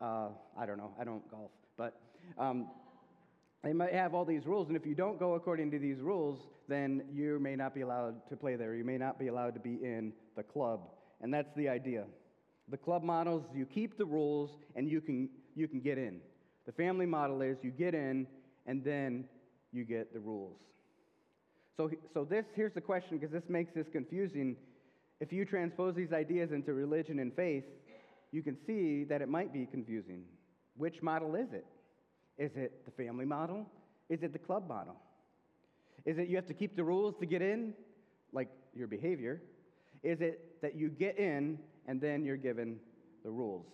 uh, 0.01 0.29
I 0.59 0.67
don't 0.67 0.79
know. 0.79 0.91
I 1.01 1.05
don't 1.05 1.29
golf. 1.31 1.51
But 1.77 2.01
um, 2.39 2.69
they 3.67 3.73
might 3.73 3.93
have 3.93 4.15
all 4.15 4.25
these 4.25 4.47
rules, 4.47 4.69
and 4.69 4.77
if 4.77 4.87
you 4.87 4.95
don't 4.95 5.19
go 5.19 5.35
according 5.35 5.73
to 5.73 5.79
these 5.81 5.99
rules, 5.99 6.39
then 6.69 7.03
you 7.13 7.41
may 7.41 7.57
not 7.57 7.75
be 7.75 7.81
allowed 7.81 8.15
to 8.29 8.37
play 8.37 8.55
there. 8.55 8.77
You 8.77 8.85
may 8.85 8.97
not 8.97 9.19
be 9.19 9.27
allowed 9.27 9.55
to 9.55 9.61
be 9.61 9.75
in 9.83 10.13
the 10.37 10.45
club. 10.45 10.83
And 11.21 11.35
that's 11.35 11.53
the 11.57 11.69
idea. 11.69 12.05
The 12.69 12.77
club 12.77 13.03
models, 13.03 13.43
you 13.53 13.67
keep 13.67 13.99
the 13.99 14.05
rules 14.05 14.51
and 14.77 14.89
you 14.89 15.01
can, 15.01 15.29
you 15.57 15.67
can 15.67 15.81
get 15.81 15.99
in. 15.99 16.21
The 16.67 16.73
family 16.73 17.07
model 17.07 17.43
is 17.43 17.57
you 17.63 17.73
get 17.73 17.93
in 17.93 18.29
and 18.67 18.85
then 18.85 19.25
you 19.73 19.83
get 19.83 20.15
the 20.15 20.21
rules. 20.21 20.61
So, 21.77 21.91
so 22.15 22.25
this, 22.25 22.45
here's 22.55 22.73
the 22.73 22.81
question 22.81 23.19
because 23.19 23.33
this 23.33 23.49
makes 23.49 23.75
this 23.75 23.87
confusing. 23.91 24.55
If 25.19 25.33
you 25.33 25.45
transpose 25.45 25.97
these 25.97 26.13
ideas 26.13 26.53
into 26.53 26.73
religion 26.73 27.19
and 27.19 27.35
faith, 27.35 27.65
you 28.31 28.45
can 28.45 28.57
see 28.65 29.03
that 29.09 29.23
it 29.23 29.29
might 29.29 29.53
be 29.53 29.67
confusing. 29.67 30.23
Which 30.77 31.03
model 31.03 31.35
is 31.35 31.53
it? 31.53 31.67
Is 32.39 32.51
it 32.57 32.85
the 32.85 32.91
family 32.91 33.25
model? 33.25 33.67
Is 34.09 34.23
it 34.23 34.33
the 34.33 34.39
club 34.39 34.69
model? 34.69 34.97
Is 36.05 36.19
it 36.19 36.29
you 36.29 36.37
have 36.37 36.47
to 36.47 36.55
keep 36.55 36.77
the 36.77 36.85
rules 36.85 37.15
to 37.21 37.27
get 37.27 37.43
in, 37.43 37.75
like 38.33 38.49
your 38.75 38.87
behavior? 38.87 39.43
Is 40.03 40.21
it 40.21 40.61
that 40.63 40.77
you 40.77 40.89
get 40.89 41.19
in 41.19 41.59
and 41.87 42.01
then 42.01 42.25
you're 42.25 42.37
given 42.37 42.79
the 43.25 43.31
rules? 43.31 43.67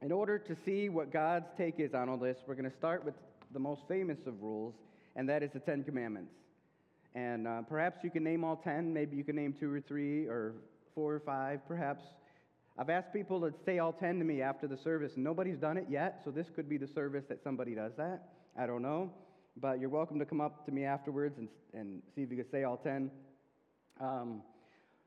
In 0.00 0.12
order 0.12 0.38
to 0.38 0.56
see 0.64 0.88
what 0.88 1.12
God's 1.12 1.46
take 1.56 1.78
is 1.78 1.94
on 1.94 2.08
all 2.08 2.16
this, 2.16 2.38
we're 2.46 2.54
going 2.54 2.70
to 2.70 2.76
start 2.76 3.04
with 3.04 3.14
the 3.52 3.58
most 3.58 3.82
famous 3.88 4.18
of 4.26 4.42
rules, 4.42 4.74
and 5.16 5.28
that 5.28 5.42
is 5.42 5.50
the 5.52 5.60
Ten 5.60 5.84
Commandments. 5.84 6.32
And 7.14 7.48
uh, 7.48 7.62
perhaps 7.68 7.98
you 8.04 8.10
can 8.10 8.22
name 8.22 8.44
all 8.44 8.56
ten, 8.56 8.92
maybe 8.92 9.16
you 9.16 9.24
can 9.24 9.36
name 9.36 9.54
two 9.58 9.72
or 9.72 9.80
three, 9.80 10.26
or 10.26 10.54
four 10.94 11.14
or 11.14 11.20
five, 11.20 11.60
perhaps. 11.66 12.02
I've 12.80 12.90
asked 12.90 13.12
people 13.12 13.40
to 13.40 13.52
say 13.66 13.80
all 13.80 13.92
10 13.92 14.20
to 14.20 14.24
me 14.24 14.40
after 14.40 14.68
the 14.68 14.76
service, 14.76 15.14
and 15.16 15.24
nobody's 15.24 15.58
done 15.58 15.76
it 15.76 15.86
yet, 15.90 16.20
so 16.24 16.30
this 16.30 16.46
could 16.54 16.68
be 16.68 16.76
the 16.76 16.86
service 16.86 17.24
that 17.28 17.42
somebody 17.42 17.74
does 17.74 17.90
that. 17.96 18.28
I 18.56 18.66
don't 18.66 18.82
know. 18.82 19.12
But 19.60 19.80
you're 19.80 19.90
welcome 19.90 20.20
to 20.20 20.24
come 20.24 20.40
up 20.40 20.64
to 20.66 20.70
me 20.70 20.84
afterwards 20.84 21.38
and, 21.38 21.48
and 21.74 22.02
see 22.14 22.22
if 22.22 22.30
you 22.30 22.36
can 22.36 22.48
say 22.52 22.62
all 22.62 22.76
10. 22.76 23.10
Um, 24.00 24.42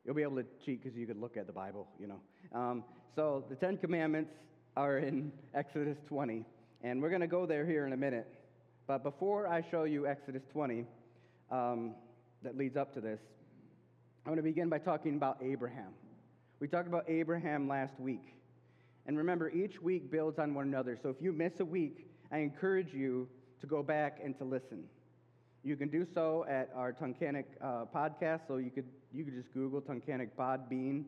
you'll 0.03 0.15
be 0.15 0.21
able 0.21 0.35
to 0.35 0.45
cheat 0.65 0.83
because 0.83 0.97
you 0.97 1.07
could 1.07 1.21
look 1.21 1.37
at 1.37 1.47
the 1.47 1.53
Bible, 1.53 1.87
you 1.97 2.07
know. 2.07 2.19
Um, 2.53 2.83
so 3.15 3.45
the 3.49 3.55
Ten 3.55 3.77
Commandments 3.77 4.31
are 4.75 4.97
in 4.97 5.31
Exodus 5.53 5.97
20, 6.09 6.43
and 6.83 7.01
we're 7.01 7.07
going 7.09 7.21
to 7.21 7.27
go 7.27 7.45
there 7.45 7.65
here 7.65 7.87
in 7.87 7.93
a 7.93 7.97
minute. 7.97 8.27
But 8.85 9.01
before 9.01 9.47
I 9.47 9.63
show 9.71 9.85
you 9.85 10.07
Exodus 10.07 10.41
20, 10.51 10.85
um, 11.49 11.95
that 12.43 12.57
leads 12.57 12.75
up 12.75 12.93
to 12.95 12.99
this, 12.99 13.19
I 14.25 14.29
want 14.29 14.39
to 14.39 14.43
begin 14.43 14.67
by 14.67 14.79
talking 14.79 15.15
about 15.15 15.37
Abraham. 15.41 15.93
We 16.61 16.67
talked 16.67 16.87
about 16.87 17.09
Abraham 17.09 17.67
last 17.67 17.99
week. 17.99 18.35
And 19.07 19.17
remember, 19.17 19.49
each 19.49 19.81
week 19.81 20.11
builds 20.11 20.37
on 20.37 20.53
one 20.53 20.67
another. 20.67 20.95
So 21.01 21.09
if 21.09 21.15
you 21.19 21.33
miss 21.33 21.53
a 21.59 21.65
week, 21.65 22.07
I 22.31 22.37
encourage 22.37 22.93
you 22.93 23.27
to 23.61 23.67
go 23.67 23.81
back 23.81 24.19
and 24.23 24.37
to 24.37 24.43
listen. 24.43 24.83
You 25.63 25.75
can 25.75 25.89
do 25.89 26.05
so 26.13 26.45
at 26.47 26.69
our 26.75 26.93
Tunkhannock 26.93 27.45
uh, 27.59 27.85
podcast. 27.93 28.41
So 28.47 28.57
you 28.57 28.69
could, 28.69 28.85
you 29.11 29.25
could 29.25 29.33
just 29.33 29.51
Google 29.55 29.81
Tunkhannock 29.81 30.29
Podbean 30.37 31.05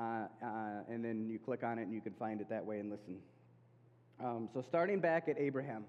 uh, 0.00 0.02
uh, 0.02 0.48
and 0.90 1.04
then 1.04 1.28
you 1.30 1.38
click 1.38 1.62
on 1.62 1.78
it 1.78 1.82
and 1.82 1.94
you 1.94 2.00
can 2.00 2.14
find 2.14 2.40
it 2.40 2.48
that 2.48 2.66
way 2.66 2.80
and 2.80 2.90
listen. 2.90 3.18
Um, 4.20 4.48
so, 4.52 4.64
starting 4.68 4.98
back 4.98 5.28
at 5.28 5.38
Abraham. 5.38 5.84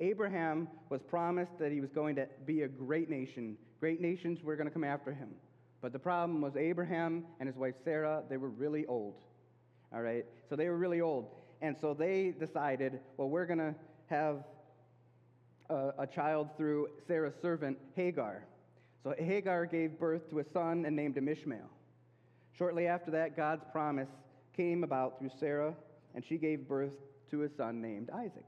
Abraham 0.00 0.68
was 0.90 1.00
promised 1.02 1.58
that 1.58 1.72
he 1.72 1.80
was 1.80 1.90
going 1.90 2.14
to 2.14 2.28
be 2.46 2.62
a 2.62 2.68
great 2.68 3.10
nation. 3.10 3.56
Great 3.80 4.00
nations 4.00 4.44
were 4.44 4.54
going 4.54 4.68
to 4.68 4.72
come 4.72 4.84
after 4.84 5.12
him. 5.12 5.30
But 5.80 5.92
the 5.92 5.98
problem 5.98 6.40
was 6.40 6.56
Abraham 6.56 7.24
and 7.38 7.46
his 7.46 7.56
wife 7.56 7.74
Sarah, 7.84 8.22
they 8.28 8.36
were 8.36 8.48
really 8.48 8.86
old. 8.86 9.14
All 9.92 10.02
right? 10.02 10.24
So 10.48 10.56
they 10.56 10.68
were 10.68 10.76
really 10.76 11.00
old. 11.00 11.30
And 11.60 11.76
so 11.80 11.94
they 11.94 12.34
decided, 12.38 13.00
well, 13.16 13.28
we're 13.28 13.46
going 13.46 13.58
to 13.58 13.74
have 14.06 14.44
a, 15.70 15.92
a, 15.98 16.06
child 16.06 16.48
through 16.56 16.88
Sarah's 17.06 17.34
servant, 17.42 17.78
Hagar. 17.94 18.44
So 19.02 19.14
Hagar 19.18 19.66
gave 19.66 19.98
birth 19.98 20.28
to 20.30 20.40
a 20.40 20.44
son 20.52 20.84
and 20.86 20.94
named 20.96 21.16
him 21.16 21.28
Ishmael. 21.28 21.70
Shortly 22.56 22.86
after 22.86 23.10
that, 23.12 23.36
God's 23.36 23.64
promise 23.70 24.08
came 24.56 24.82
about 24.82 25.18
through 25.18 25.30
Sarah, 25.38 25.74
and 26.14 26.24
she 26.24 26.36
gave 26.38 26.66
birth 26.66 26.94
to 27.30 27.44
a 27.44 27.48
son 27.56 27.80
named 27.80 28.10
Isaac. 28.10 28.44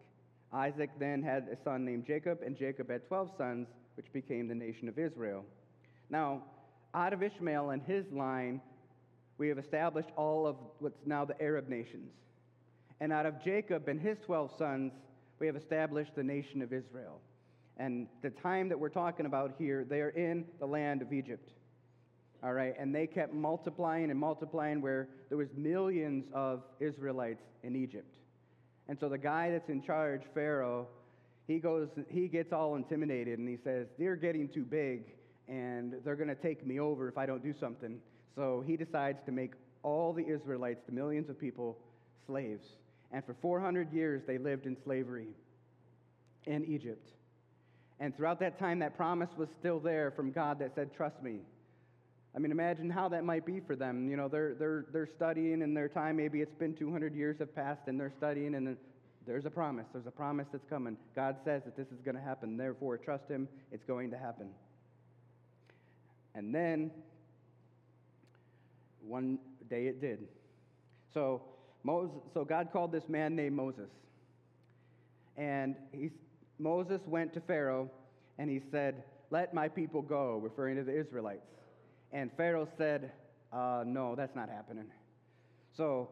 Isaac 0.52 0.90
then 0.98 1.22
had 1.22 1.46
a 1.52 1.56
son 1.62 1.84
named 1.84 2.06
Jacob, 2.06 2.40
and 2.44 2.56
Jacob 2.56 2.90
had 2.90 3.06
12 3.06 3.30
sons, 3.38 3.68
which 3.96 4.12
became 4.12 4.48
the 4.48 4.54
nation 4.54 4.88
of 4.88 4.98
Israel. 4.98 5.44
Now, 6.08 6.42
out 6.94 7.12
of 7.12 7.22
Ishmael 7.22 7.70
and 7.70 7.82
his 7.82 8.04
line, 8.12 8.60
we 9.38 9.48
have 9.48 9.58
established 9.58 10.10
all 10.16 10.46
of 10.46 10.56
what's 10.78 11.06
now 11.06 11.24
the 11.24 11.40
Arab 11.40 11.68
nations. 11.68 12.12
And 13.00 13.12
out 13.12 13.26
of 13.26 13.42
Jacob 13.42 13.88
and 13.88 14.00
his 14.00 14.18
12 14.26 14.50
sons, 14.58 14.92
we 15.38 15.46
have 15.46 15.56
established 15.56 16.14
the 16.14 16.22
nation 16.22 16.60
of 16.60 16.72
Israel. 16.72 17.20
And 17.78 18.08
the 18.22 18.30
time 18.30 18.68
that 18.68 18.78
we're 18.78 18.90
talking 18.90 19.24
about 19.24 19.54
here, 19.58 19.86
they 19.88 20.02
are 20.02 20.10
in 20.10 20.44
the 20.58 20.66
land 20.66 21.00
of 21.00 21.12
Egypt. 21.12 21.50
All 22.42 22.52
right, 22.52 22.74
and 22.78 22.94
they 22.94 23.06
kept 23.06 23.32
multiplying 23.32 24.10
and 24.10 24.18
multiplying 24.18 24.80
where 24.80 25.08
there 25.28 25.38
was 25.38 25.48
millions 25.56 26.24
of 26.32 26.62
Israelites 26.78 27.42
in 27.62 27.76
Egypt. 27.76 28.16
And 28.88 28.98
so 28.98 29.08
the 29.08 29.18
guy 29.18 29.50
that's 29.50 29.68
in 29.68 29.82
charge, 29.82 30.22
Pharaoh, 30.34 30.88
he 31.46 31.58
goes, 31.58 31.88
he 32.08 32.28
gets 32.28 32.52
all 32.52 32.76
intimidated 32.76 33.38
and 33.38 33.48
he 33.48 33.58
says, 33.62 33.86
They're 33.98 34.16
getting 34.16 34.48
too 34.48 34.64
big 34.64 35.04
and 35.50 35.96
they're 36.04 36.16
going 36.16 36.28
to 36.28 36.34
take 36.34 36.64
me 36.64 36.78
over 36.78 37.08
if 37.08 37.18
I 37.18 37.26
don't 37.26 37.42
do 37.42 37.52
something. 37.58 37.98
So 38.36 38.62
he 38.66 38.76
decides 38.76 39.18
to 39.26 39.32
make 39.32 39.52
all 39.82 40.12
the 40.12 40.24
Israelites, 40.24 40.80
the 40.86 40.92
millions 40.92 41.28
of 41.28 41.38
people, 41.38 41.76
slaves. 42.26 42.64
And 43.12 43.24
for 43.24 43.34
400 43.42 43.92
years, 43.92 44.22
they 44.26 44.38
lived 44.38 44.66
in 44.66 44.76
slavery 44.84 45.28
in 46.46 46.64
Egypt. 46.64 47.10
And 47.98 48.16
throughout 48.16 48.38
that 48.40 48.58
time, 48.58 48.78
that 48.78 48.96
promise 48.96 49.28
was 49.36 49.48
still 49.58 49.80
there 49.80 50.12
from 50.12 50.30
God 50.30 50.60
that 50.60 50.74
said, 50.74 50.94
Trust 50.94 51.22
me. 51.22 51.40
I 52.34 52.38
mean, 52.38 52.52
imagine 52.52 52.88
how 52.88 53.08
that 53.08 53.24
might 53.24 53.44
be 53.44 53.58
for 53.58 53.74
them. 53.74 54.08
You 54.08 54.16
know, 54.16 54.28
they're, 54.28 54.54
they're, 54.54 54.86
they're 54.92 55.08
studying 55.16 55.62
in 55.62 55.74
their 55.74 55.88
time. 55.88 56.16
Maybe 56.16 56.40
it's 56.40 56.54
been 56.54 56.74
200 56.74 57.12
years 57.12 57.40
have 57.40 57.52
passed 57.54 57.88
and 57.88 57.98
they're 57.98 58.12
studying, 58.16 58.54
and 58.54 58.76
there's 59.26 59.46
a 59.46 59.50
promise. 59.50 59.86
There's 59.92 60.06
a 60.06 60.12
promise 60.12 60.46
that's 60.52 60.64
coming. 60.70 60.96
God 61.16 61.36
says 61.44 61.62
that 61.64 61.76
this 61.76 61.88
is 61.88 62.00
going 62.04 62.14
to 62.14 62.22
happen. 62.22 62.56
Therefore, 62.56 62.96
trust 62.98 63.28
Him. 63.28 63.48
It's 63.72 63.84
going 63.84 64.12
to 64.12 64.16
happen. 64.16 64.50
And 66.40 66.54
then, 66.54 66.90
one 69.06 69.38
day 69.68 69.88
it 69.88 70.00
did. 70.00 70.20
So, 71.12 71.42
Moses, 71.82 72.16
so 72.32 72.46
God 72.46 72.70
called 72.72 72.92
this 72.92 73.10
man 73.10 73.36
named 73.36 73.54
Moses. 73.54 73.90
And 75.36 75.76
he, 75.92 76.08
Moses 76.58 77.02
went 77.06 77.34
to 77.34 77.42
Pharaoh 77.42 77.90
and 78.38 78.48
he 78.48 78.62
said, 78.70 79.02
Let 79.30 79.52
my 79.52 79.68
people 79.68 80.00
go, 80.00 80.38
referring 80.38 80.76
to 80.76 80.82
the 80.82 80.98
Israelites. 80.98 81.44
And 82.10 82.30
Pharaoh 82.38 82.68
said, 82.78 83.12
uh, 83.52 83.84
No, 83.86 84.14
that's 84.14 84.34
not 84.34 84.48
happening. 84.48 84.86
So 85.76 86.08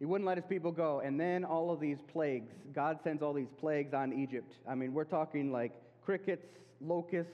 he 0.00 0.06
wouldn't 0.06 0.26
let 0.26 0.38
his 0.38 0.46
people 0.48 0.72
go. 0.72 1.02
And 1.04 1.20
then 1.20 1.44
all 1.44 1.70
of 1.70 1.78
these 1.78 1.98
plagues, 2.12 2.50
God 2.74 2.98
sends 3.04 3.22
all 3.22 3.32
these 3.32 3.52
plagues 3.60 3.94
on 3.94 4.12
Egypt. 4.12 4.54
I 4.68 4.74
mean, 4.74 4.92
we're 4.92 5.04
talking 5.04 5.52
like 5.52 5.70
crickets, 6.04 6.48
locusts, 6.80 7.30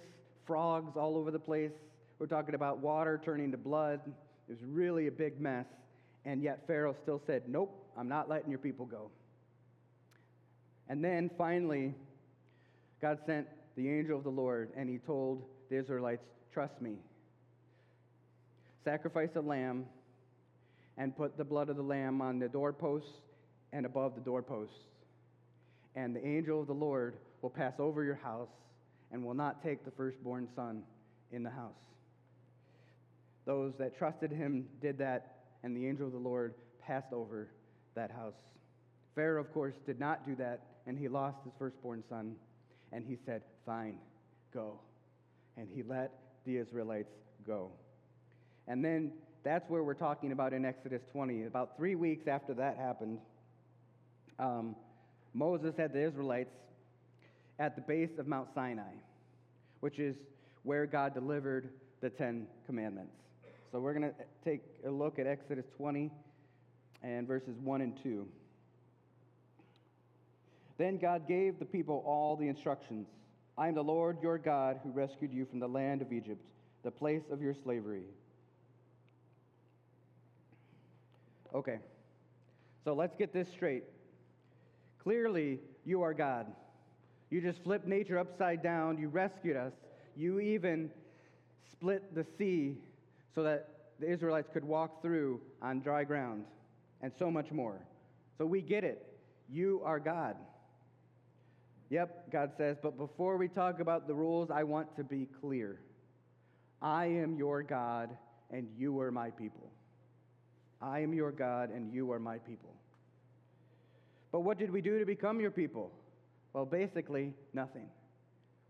frogs 0.49 0.97
all 0.97 1.17
over 1.17 1.31
the 1.31 1.39
place. 1.39 1.71
We're 2.19 2.27
talking 2.27 2.55
about 2.55 2.79
water 2.79 3.21
turning 3.25 3.53
to 3.53 3.57
blood. 3.57 4.01
It 4.49 4.53
was 4.53 4.59
really 4.65 5.07
a 5.07 5.13
big 5.13 5.41
mess. 5.41 5.67
And 6.25 6.43
yet 6.43 6.67
Pharaoh 6.67 6.97
still 7.03 7.23
said, 7.27 7.45
Nope, 7.47 7.73
I'm 7.97 8.09
not 8.09 8.29
letting 8.29 8.51
your 8.51 8.59
people 8.59 8.87
go. 8.87 9.11
And 10.89 11.05
then 11.05 11.31
finally, 11.39 11.95
God 13.01 13.19
sent 13.25 13.47
the 13.77 13.89
angel 13.89 14.19
of 14.19 14.25
the 14.25 14.31
Lord 14.31 14.71
and 14.77 14.89
he 14.89 14.99
told 14.99 15.45
the 15.71 15.79
Israelites, 15.79 16.25
Trust 16.53 16.81
me. 16.83 16.97
Sacrifice 18.85 19.31
a 19.37 19.41
lamb 19.41 19.85
and 20.97 21.17
put 21.17 21.37
the 21.37 21.45
blood 21.45 21.69
of 21.69 21.77
the 21.77 21.83
lamb 21.83 22.21
on 22.21 22.41
the 22.41 22.49
doorposts 22.49 23.21
and 23.73 23.87
above 23.87 24.15
the 24.17 24.21
doorposts. 24.21 24.75
And 25.95 26.17
the 26.17 26.27
angel 26.27 26.61
of 26.61 26.67
the 26.67 26.75
Lord 26.75 27.17
will 27.43 27.51
pass 27.51 27.75
over 27.79 28.03
your 28.03 28.17
house 28.17 28.49
and 29.13 29.25
will 29.25 29.35
not 29.35 29.63
take 29.63 29.85
the 29.85 29.91
firstborn 29.93 30.49
son 30.57 30.83
in 31.31 31.43
the 31.43 31.51
house. 31.51 31.75
Those 33.49 33.73
that 33.79 33.97
trusted 33.97 34.31
him 34.31 34.67
did 34.83 34.99
that, 34.99 35.39
and 35.63 35.75
the 35.75 35.89
angel 35.89 36.07
of 36.07 36.13
the 36.13 36.19
Lord 36.19 36.53
passed 36.87 37.15
over 37.15 37.49
that 37.95 38.11
house. 38.11 38.35
Pharaoh, 39.15 39.41
of 39.41 39.51
course, 39.55 39.73
did 39.87 39.99
not 39.99 40.27
do 40.27 40.37
that, 40.37 40.67
and 40.87 40.99
he 40.99 41.09
lost 41.09 41.39
his 41.45 41.55
firstborn 41.59 42.05
son. 42.11 42.37
And 42.93 43.07
he 43.07 43.17
said, 43.25 43.41
Fine, 43.65 43.97
go. 44.53 44.79
And 45.57 45.67
he 45.75 45.83
let 45.83 46.13
the 46.45 46.59
Israelites 46.59 47.09
go. 47.47 47.71
And 48.67 48.85
then 48.85 49.13
that's 49.45 49.69
where 49.71 49.83
we're 49.83 49.95
talking 49.95 50.33
about 50.33 50.53
in 50.53 50.67
Exodus 50.67 51.01
20. 51.11 51.45
About 51.45 51.75
three 51.79 51.95
weeks 51.95 52.29
after 52.29 52.53
that 52.53 52.77
happened, 52.77 53.19
um, 54.39 54.77
Moses 55.33 55.73
had 55.75 55.95
the 55.95 56.07
Israelites 56.07 56.53
at 57.59 57.77
the 57.77 57.83
base 57.83 58.19
of 58.19 58.27
Mount 58.27 58.49
Sinai, 58.55 58.93
which 59.81 59.99
is 59.99 60.17
where 60.65 60.85
God 60.85 61.15
delivered 61.15 61.71
the 62.03 62.11
Ten 62.11 62.47
Commandments. 62.67 63.15
So 63.71 63.81
we're 63.81 63.93
going 63.93 64.11
to 64.11 64.15
take 64.45 64.63
a 64.87 64.91
look 64.91 65.19
at 65.19 65.27
Exodus 65.27 65.67
20 65.77 66.11
and 67.03 67.27
verses 67.27 67.57
1 67.63 67.81
and 67.81 68.03
2. 68.03 68.27
Then 70.79 70.97
God 70.97 71.29
gave 71.29 71.59
the 71.59 71.65
people 71.65 72.03
all 72.07 72.37
the 72.37 72.49
instructions 72.49 73.07
I 73.59 73.67
am 73.67 73.75
the 73.75 73.83
Lord 73.83 74.19
your 74.23 74.39
God 74.39 74.79
who 74.85 74.91
rescued 74.91 75.33
you 75.33 75.45
from 75.45 75.59
the 75.59 75.67
land 75.67 76.01
of 76.01 76.13
Egypt, 76.13 76.41
the 76.85 76.93
place 76.93 77.25
of 77.29 77.43
your 77.43 77.55
slavery. 77.65 78.05
Okay, 81.53 81.79
so 82.85 82.95
let's 82.95 83.17
get 83.17 83.33
this 83.33 83.49
straight. 83.49 83.83
Clearly, 85.03 85.59
you 85.85 86.03
are 86.03 86.15
God. 86.15 86.47
You 87.31 87.41
just 87.41 87.61
flipped 87.65 87.89
nature 87.89 88.17
upside 88.17 88.63
down. 88.63 88.97
You 88.97 89.09
rescued 89.09 89.57
us. 89.57 89.73
You 90.15 90.39
even 90.39 90.91
split 91.73 92.15
the 92.15 92.25
sea 92.39 92.77
so 93.39 93.45
that 93.45 93.69
the 94.01 94.11
Israelites 94.11 94.49
could 94.53 94.65
walk 94.65 95.01
through 95.01 95.41
on 95.63 95.79
dry 95.79 96.03
ground, 96.03 96.43
and 97.03 97.13
so 97.21 97.31
much 97.31 97.53
more. 97.53 97.79
So 98.37 98.45
we 98.45 98.61
get 98.61 98.83
it. 98.83 99.07
You 99.49 99.81
are 99.85 100.01
God. 100.01 100.35
Yep, 101.89 102.33
God 102.33 102.51
says, 102.59 102.79
but 102.83 102.99
before 102.99 103.37
we 103.37 103.47
talk 103.47 103.79
about 103.79 104.09
the 104.09 104.15
rules, 104.15 104.51
I 104.51 104.65
want 104.65 104.97
to 104.97 105.05
be 105.05 105.29
clear. 105.41 105.79
I 106.83 107.07
am 107.07 107.37
your 107.37 107.63
God, 107.63 108.11
and 108.51 108.67
you 108.77 108.99
are 108.99 109.13
my 109.13 109.31
people. 109.31 109.71
I 110.83 110.99
am 110.99 111.15
your 111.15 111.31
God, 111.31 111.71
and 111.71 111.95
you 111.95 112.11
are 112.11 112.19
my 112.19 112.39
people. 112.39 112.75
But 114.33 114.41
what 114.41 114.59
did 114.59 114.73
we 114.73 114.81
do 114.81 114.99
to 114.99 115.07
become 115.07 115.39
your 115.39 115.53
people? 115.53 115.93
Well, 116.55 116.67
basically, 116.67 117.35
nothing. 117.55 117.87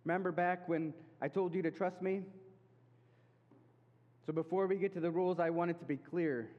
Remember 0.04 0.30
back 0.30 0.68
when 0.68 0.92
I 1.22 1.28
told 1.28 1.54
you 1.54 1.62
to 1.62 1.70
trust 1.70 2.02
me? 2.02 2.20
So 4.28 4.34
before 4.34 4.66
we 4.66 4.76
get 4.76 4.92
to 4.92 5.00
the 5.00 5.10
rules, 5.10 5.40
I 5.40 5.48
want 5.48 5.70
it 5.70 5.78
to 5.78 5.86
be 5.86 5.96
clear 5.96 6.50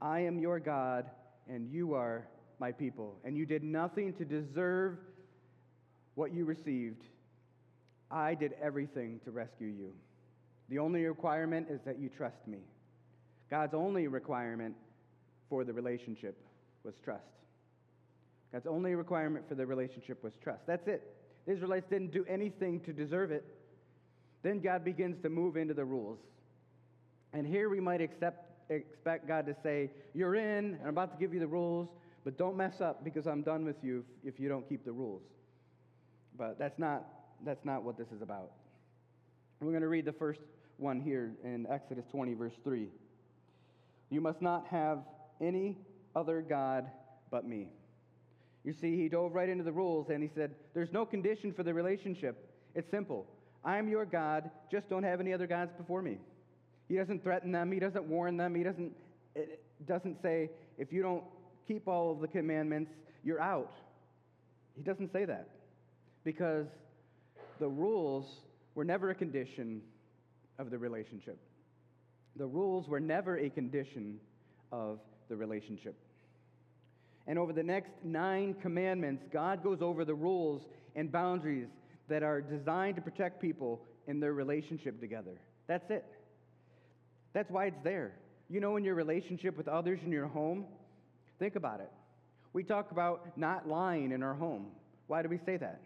I 0.00 0.20
am 0.20 0.38
your 0.38 0.60
God, 0.60 1.10
and 1.48 1.68
you 1.68 1.94
are 1.94 2.28
my 2.60 2.70
people. 2.70 3.16
And 3.24 3.36
you 3.36 3.44
did 3.44 3.64
nothing 3.64 4.12
to 4.14 4.24
deserve 4.24 4.98
what 6.14 6.32
you 6.32 6.44
received. 6.44 7.02
I 8.08 8.36
did 8.36 8.52
everything 8.62 9.18
to 9.24 9.32
rescue 9.32 9.66
you. 9.66 9.90
The 10.68 10.78
only 10.78 11.04
requirement 11.06 11.66
is 11.68 11.80
that 11.86 11.98
you 11.98 12.08
trust 12.08 12.46
me. 12.46 12.58
God's 13.50 13.74
only 13.74 14.06
requirement 14.06 14.76
for 15.48 15.64
the 15.64 15.72
relationship 15.72 16.38
was 16.84 16.94
trust. 17.04 17.24
God's 18.52 18.68
only 18.68 18.94
requirement 18.94 19.48
for 19.48 19.56
the 19.56 19.66
relationship 19.66 20.22
was 20.22 20.34
trust. 20.40 20.68
That's 20.68 20.86
it. 20.86 21.02
The 21.46 21.54
Israelites 21.54 21.86
didn't 21.90 22.12
do 22.12 22.24
anything 22.28 22.78
to 22.82 22.92
deserve 22.92 23.32
it. 23.32 23.44
Then 24.44 24.60
God 24.60 24.84
begins 24.84 25.20
to 25.22 25.28
move 25.28 25.56
into 25.56 25.74
the 25.74 25.84
rules. 25.84 26.20
And 27.32 27.46
here 27.46 27.68
we 27.68 27.80
might 27.80 28.00
accept, 28.00 28.70
expect 28.70 29.28
God 29.28 29.46
to 29.46 29.54
say, 29.62 29.90
You're 30.14 30.34
in, 30.34 30.74
and 30.74 30.82
I'm 30.82 30.88
about 30.88 31.12
to 31.12 31.18
give 31.18 31.34
you 31.34 31.40
the 31.40 31.46
rules, 31.46 31.88
but 32.24 32.38
don't 32.38 32.56
mess 32.56 32.80
up 32.80 33.04
because 33.04 33.26
I'm 33.26 33.42
done 33.42 33.64
with 33.64 33.76
you 33.82 34.04
if, 34.24 34.34
if 34.34 34.40
you 34.40 34.48
don't 34.48 34.68
keep 34.68 34.84
the 34.84 34.92
rules. 34.92 35.22
But 36.36 36.58
that's 36.58 36.78
not, 36.78 37.04
that's 37.44 37.64
not 37.64 37.82
what 37.82 37.98
this 37.98 38.08
is 38.14 38.22
about. 38.22 38.52
We're 39.60 39.70
going 39.70 39.82
to 39.82 39.88
read 39.88 40.04
the 40.04 40.12
first 40.12 40.40
one 40.76 41.00
here 41.00 41.32
in 41.42 41.66
Exodus 41.68 42.04
20, 42.10 42.34
verse 42.34 42.54
3. 42.62 42.88
You 44.10 44.20
must 44.20 44.40
not 44.40 44.66
have 44.68 45.00
any 45.40 45.76
other 46.14 46.40
God 46.40 46.88
but 47.30 47.46
me. 47.46 47.68
You 48.64 48.72
see, 48.72 48.96
he 48.96 49.08
dove 49.08 49.34
right 49.34 49.48
into 49.48 49.64
the 49.64 49.72
rules 49.72 50.10
and 50.10 50.22
he 50.22 50.30
said, 50.34 50.54
There's 50.74 50.92
no 50.92 51.04
condition 51.04 51.52
for 51.52 51.62
the 51.62 51.74
relationship. 51.74 52.48
It's 52.74 52.90
simple. 52.90 53.26
I'm 53.64 53.88
your 53.88 54.04
God, 54.04 54.50
just 54.70 54.88
don't 54.88 55.02
have 55.02 55.20
any 55.20 55.32
other 55.32 55.46
gods 55.46 55.72
before 55.76 56.02
me. 56.02 56.18
He 56.88 56.96
doesn't 56.96 57.22
threaten 57.22 57.52
them, 57.52 57.70
he 57.70 57.78
doesn't 57.78 58.04
warn 58.04 58.36
them, 58.36 58.54
he 58.54 58.62
doesn't, 58.62 58.92
doesn't 59.86 60.22
say, 60.22 60.50
If 60.78 60.92
you 60.92 61.02
don't 61.02 61.24
keep 61.66 61.86
all 61.86 62.10
of 62.10 62.20
the 62.20 62.28
commandments, 62.28 62.90
you're 63.22 63.40
out. 63.40 63.72
He 64.76 64.82
doesn't 64.82 65.12
say 65.12 65.24
that 65.26 65.48
because 66.24 66.66
the 67.58 67.68
rules 67.68 68.40
were 68.74 68.84
never 68.84 69.10
a 69.10 69.14
condition 69.14 69.82
of 70.58 70.70
the 70.70 70.78
relationship. 70.78 71.38
The 72.36 72.46
rules 72.46 72.88
were 72.88 73.00
never 73.00 73.36
a 73.38 73.50
condition 73.50 74.18
of 74.72 75.00
the 75.28 75.36
relationship. 75.36 75.96
And 77.26 77.38
over 77.38 77.52
the 77.52 77.62
next 77.62 77.90
nine 78.02 78.54
commandments, 78.62 79.24
God 79.32 79.62
goes 79.62 79.78
over 79.82 80.04
the 80.04 80.14
rules 80.14 80.62
and 80.96 81.12
boundaries 81.12 81.68
that 82.08 82.22
are 82.22 82.40
designed 82.40 82.96
to 82.96 83.02
protect 83.02 83.42
people 83.42 83.82
in 84.06 84.20
their 84.20 84.32
relationship 84.32 85.00
together. 85.00 85.38
That's 85.66 85.90
it. 85.90 86.06
That's 87.38 87.52
why 87.52 87.66
it's 87.66 87.84
there. 87.84 88.14
You 88.50 88.58
know, 88.58 88.76
in 88.78 88.84
your 88.84 88.96
relationship 88.96 89.56
with 89.56 89.68
others 89.68 90.00
in 90.04 90.10
your 90.10 90.26
home, 90.26 90.66
think 91.38 91.54
about 91.54 91.78
it. 91.78 91.88
We 92.52 92.64
talk 92.64 92.90
about 92.90 93.38
not 93.38 93.68
lying 93.68 94.10
in 94.10 94.24
our 94.24 94.34
home. 94.34 94.72
Why 95.06 95.22
do 95.22 95.28
we 95.28 95.38
say 95.46 95.56
that? 95.56 95.80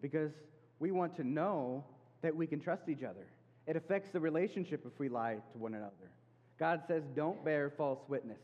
Because 0.00 0.32
we 0.78 0.92
want 0.92 1.14
to 1.16 1.22
know 1.22 1.84
that 2.22 2.34
we 2.34 2.46
can 2.46 2.60
trust 2.60 2.88
each 2.88 3.02
other. 3.02 3.26
It 3.66 3.76
affects 3.76 4.08
the 4.10 4.20
relationship 4.20 4.86
if 4.86 4.98
we 4.98 5.10
lie 5.10 5.36
to 5.52 5.58
one 5.58 5.74
another. 5.74 6.10
God 6.58 6.80
says, 6.88 7.02
don't 7.14 7.44
bear 7.44 7.74
false 7.76 8.00
witness. 8.08 8.40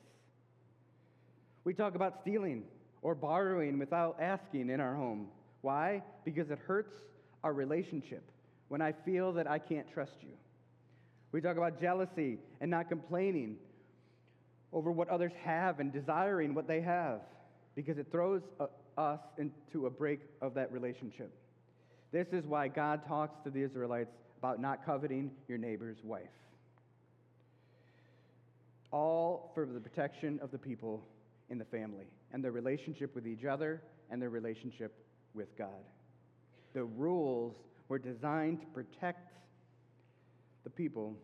We 1.65 1.73
talk 1.73 1.95
about 1.95 2.21
stealing 2.21 2.65
or 3.01 3.15
borrowing 3.15 3.79
without 3.79 4.19
asking 4.21 4.69
in 4.69 4.79
our 4.79 4.95
home. 4.95 5.29
Why? 5.63 6.03
Because 6.27 6.51
it 6.51 6.59
hurts 6.59 6.93
our 7.43 7.55
relationship 7.55 8.31
when 8.69 8.83
I 8.83 8.93
feel 8.93 9.33
that 9.33 9.51
I 9.51 9.59
can't 9.59 9.91
trust 9.91 10.17
you. 10.21 10.35
We 11.33 11.41
talk 11.41 11.57
about 11.57 11.81
jealousy 11.81 12.39
and 12.61 12.71
not 12.71 12.89
complaining 12.89 13.57
over 14.73 14.93
what 14.93 15.09
others 15.09 15.33
have 15.45 15.81
and 15.81 15.93
desiring 15.93 16.55
what 16.55 16.69
they 16.69 16.81
have 16.83 17.21
because 17.75 17.99
it 17.99 18.07
throws 18.11 18.43
uh, 18.61 18.67
us 18.99 19.21
into 19.39 19.87
a 19.87 19.91
break 19.91 20.21
of 20.43 20.55
that 20.55 20.71
relationship. 20.71 21.33
This 22.13 22.27
is 22.33 22.45
why 22.45 22.69
God 22.69 23.07
talks 23.09 23.43
to 23.45 23.51
the 23.51 23.63
Israelites 23.63 24.11
about 24.39 24.61
not 24.61 24.85
coveting 24.85 25.31
your 25.49 25.57
neighbor's 25.57 25.97
wife. 26.05 26.29
All 28.91 29.51
for 29.55 29.65
the 29.65 29.81
protection 29.81 30.39
of 30.43 30.51
the 30.51 30.59
people 30.59 31.03
in 31.49 31.57
the 31.57 31.65
family 31.65 32.05
and 32.33 32.45
their 32.45 32.53
relationship 32.53 33.15
with 33.15 33.27
each 33.27 33.45
other 33.47 33.83
and 34.11 34.21
their 34.21 34.29
relationship 34.29 34.93
with 35.35 35.57
God. 35.57 35.69
The 36.75 36.85
rules 36.85 37.55
were 37.89 37.99
designed 37.99 38.61
to 38.61 38.67
protect 38.67 39.33
people 40.77 41.17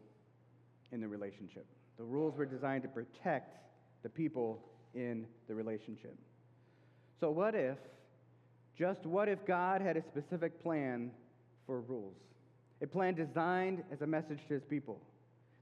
in 0.93 1.01
the 1.01 1.09
relationship. 1.09 1.67
The 1.97 2.05
rules 2.05 2.37
were 2.37 2.47
designed 2.47 2.83
to 2.83 2.89
protect 2.89 3.57
the 4.03 4.09
people 4.09 4.63
in 4.95 5.27
the 5.49 5.55
relationship. 5.55 6.17
So, 7.21 7.31
what 7.31 7.55
if, 7.55 7.77
just 8.77 9.05
what 9.05 9.29
if 9.29 9.45
God 9.45 9.83
had 9.83 9.97
a 9.97 10.03
specific 10.03 10.63
plan 10.63 11.11
for 11.67 11.81
rules? 11.81 12.15
A 12.81 12.87
plan 12.87 13.15
designed 13.15 13.83
as 13.93 14.03
a 14.03 14.07
message 14.07 14.39
to 14.49 14.55
his 14.55 14.63
people. 14.65 15.01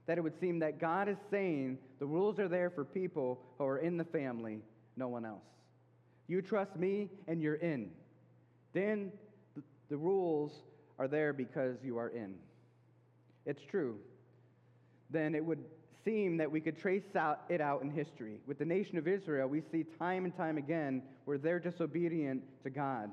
That 0.05 0.17
it 0.17 0.21
would 0.21 0.39
seem 0.39 0.59
that 0.59 0.79
God 0.79 1.09
is 1.09 1.17
saying 1.31 1.79
the 1.99 2.05
rules 2.05 2.39
are 2.39 2.47
there 2.47 2.69
for 2.69 2.85
people 2.85 3.39
who 3.57 3.65
are 3.65 3.79
in 3.79 3.97
the 3.97 4.05
family, 4.05 4.61
no 4.95 5.07
one 5.07 5.25
else. 5.25 5.43
You 6.27 6.41
trust 6.41 6.75
me 6.75 7.09
and 7.27 7.41
you're 7.41 7.55
in. 7.55 7.89
Then 8.73 9.11
the 9.89 9.97
rules 9.97 10.51
are 10.99 11.07
there 11.07 11.33
because 11.33 11.77
you 11.83 11.97
are 11.97 12.09
in. 12.09 12.35
It's 13.47 13.63
true. 13.71 13.95
Then 15.09 15.33
it 15.33 15.43
would 15.43 15.63
seem 16.03 16.37
that 16.37 16.51
we 16.51 16.59
could 16.59 16.77
trace 16.77 17.15
out, 17.15 17.41
it 17.49 17.61
out 17.61 17.81
in 17.81 17.89
history. 17.89 18.41
With 18.45 18.59
the 18.59 18.65
nation 18.65 18.97
of 18.97 19.07
Israel, 19.07 19.47
we 19.47 19.63
see 19.71 19.85
time 19.97 20.25
and 20.25 20.35
time 20.35 20.57
again 20.57 21.01
where 21.25 21.37
they're 21.37 21.59
disobedient 21.59 22.43
to 22.63 22.69
God. 22.69 23.09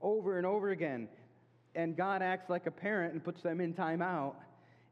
Over 0.00 0.38
and 0.38 0.46
over 0.46 0.70
again. 0.70 1.08
And 1.74 1.94
God 1.94 2.22
acts 2.22 2.48
like 2.48 2.66
a 2.66 2.70
parent 2.70 3.12
and 3.12 3.22
puts 3.22 3.42
them 3.42 3.60
in 3.60 3.74
timeout 3.74 4.34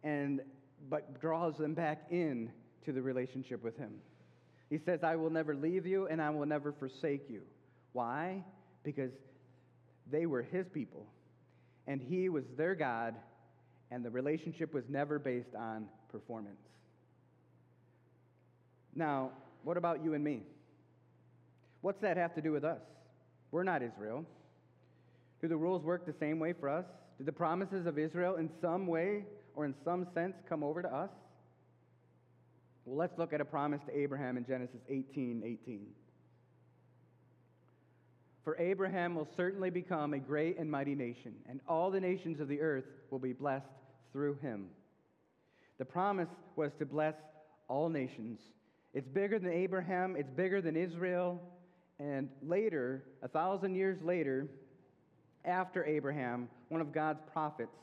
and 0.04 0.42
but 0.90 1.18
draws 1.20 1.56
them 1.56 1.72
back 1.74 2.04
in 2.10 2.50
to 2.84 2.92
the 2.92 3.00
relationship 3.00 3.64
with 3.64 3.76
him. 3.78 3.94
He 4.68 4.78
says, 4.84 5.00
I 5.02 5.16
will 5.16 5.30
never 5.30 5.54
leave 5.54 5.86
you 5.86 6.06
and 6.08 6.20
I 6.20 6.28
will 6.30 6.46
never 6.46 6.72
forsake 6.72 7.30
you. 7.30 7.40
Why? 7.92 8.44
Because 8.84 9.12
they 10.10 10.26
were 10.26 10.42
his 10.42 10.66
people 10.68 11.06
and 11.86 12.00
he 12.00 12.28
was 12.28 12.44
their 12.56 12.74
God, 12.74 13.14
and 13.90 14.04
the 14.04 14.10
relationship 14.10 14.74
was 14.74 14.84
never 14.88 15.18
based 15.18 15.54
on 15.56 15.86
performance. 16.10 16.56
Now, 18.94 19.30
what 19.62 19.76
about 19.76 20.02
you 20.02 20.14
and 20.14 20.24
me? 20.24 20.42
What's 21.82 22.00
that 22.00 22.16
have 22.16 22.34
to 22.34 22.40
do 22.40 22.52
with 22.52 22.64
us? 22.64 22.80
We're 23.50 23.62
not 23.62 23.82
Israel. 23.82 24.24
Do 25.40 25.48
the 25.48 25.56
rules 25.56 25.82
work 25.82 26.06
the 26.06 26.14
same 26.18 26.38
way 26.38 26.52
for 26.52 26.68
us? 26.68 26.84
Do 27.18 27.24
the 27.24 27.32
promises 27.32 27.86
of 27.86 27.98
Israel 27.98 28.36
in 28.36 28.50
some 28.60 28.86
way 28.86 29.24
or 29.54 29.64
in 29.64 29.74
some 29.84 30.06
sense 30.14 30.34
come 30.48 30.62
over 30.62 30.82
to 30.82 30.92
us? 30.92 31.10
Well, 32.84 32.96
let's 32.96 33.18
look 33.18 33.32
at 33.32 33.40
a 33.40 33.44
promise 33.44 33.80
to 33.86 33.96
Abraham 33.96 34.36
in 34.36 34.46
Genesis 34.46 34.80
18 34.88 35.42
18. 35.44 35.86
For 38.46 38.56
Abraham 38.60 39.16
will 39.16 39.26
certainly 39.36 39.70
become 39.70 40.14
a 40.14 40.20
great 40.20 40.56
and 40.56 40.70
mighty 40.70 40.94
nation, 40.94 41.34
and 41.48 41.60
all 41.66 41.90
the 41.90 41.98
nations 41.98 42.38
of 42.38 42.46
the 42.46 42.60
earth 42.60 42.84
will 43.10 43.18
be 43.18 43.32
blessed 43.32 43.66
through 44.12 44.36
him. 44.36 44.68
The 45.78 45.84
promise 45.84 46.28
was 46.54 46.70
to 46.78 46.86
bless 46.86 47.16
all 47.66 47.88
nations. 47.88 48.38
It's 48.94 49.08
bigger 49.08 49.40
than 49.40 49.50
Abraham, 49.50 50.14
it's 50.16 50.30
bigger 50.30 50.62
than 50.62 50.76
Israel. 50.76 51.42
And 51.98 52.28
later, 52.40 53.02
a 53.20 53.26
thousand 53.26 53.74
years 53.74 53.98
later, 54.00 54.46
after 55.44 55.84
Abraham, 55.84 56.48
one 56.68 56.80
of 56.80 56.92
God's 56.92 57.22
prophets, 57.32 57.74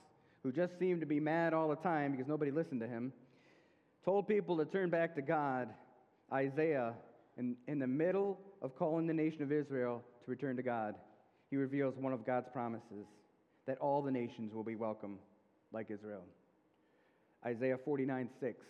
who 0.44 0.54
just 0.54 0.80
seemed 0.80 1.02
to 1.02 1.06
be 1.06 1.20
mad 1.20 1.54
all 1.54 1.68
the 1.68 1.76
time 1.76 2.14
because 2.14 2.30
nobody 2.30 2.52
listened 2.52 2.80
to 2.80 2.88
him, 2.88 3.12
told 4.06 4.30
people 4.30 4.56
to 4.60 4.64
turn 4.64 4.90
back 4.90 5.14
to 5.16 5.22
God. 5.22 5.68
Isaiah, 6.32 6.94
in, 7.38 7.58
in 7.68 7.80
the 7.80 7.88
middle 7.88 8.40
of 8.62 8.78
calling 8.78 9.08
the 9.08 9.14
nation 9.14 9.44
of 9.44 9.52
Israel 9.52 10.02
to 10.24 10.32
return 10.32 10.56
to 10.58 10.64
God, 10.64 10.96
he 11.50 11.58
reveals 11.58 11.96
one 11.98 12.14
of 12.14 12.26
God's 12.26 12.50
promises 12.52 13.06
that 13.66 13.78
all 13.78 14.02
the 14.02 14.12
nations 14.12 14.54
will 14.54 14.64
be 14.64 14.76
welcome 14.76 15.20
like 15.72 15.90
Israel. 15.90 16.24
Isaiah 17.46 17.78
49 17.84 18.30
6. 18.40 18.66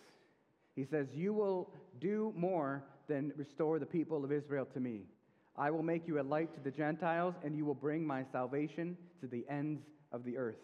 He 0.74 0.84
says, 0.90 1.06
You 1.12 1.32
will 1.32 1.70
do 2.00 2.32
more 2.36 2.84
than 3.08 3.32
restore 3.36 3.78
the 3.78 3.86
people 3.86 4.24
of 4.24 4.32
Israel 4.32 4.66
to 4.74 4.80
me. 4.80 5.02
I 5.56 5.70
will 5.70 5.82
make 5.82 6.08
you 6.08 6.20
a 6.20 6.22
light 6.22 6.52
to 6.54 6.60
the 6.60 6.76
Gentiles, 6.76 7.34
and 7.44 7.56
you 7.56 7.64
will 7.64 7.74
bring 7.74 8.04
my 8.04 8.24
salvation 8.32 8.96
to 9.20 9.28
the 9.28 9.44
ends 9.48 9.82
of 10.10 10.24
the 10.24 10.36
earth. 10.36 10.56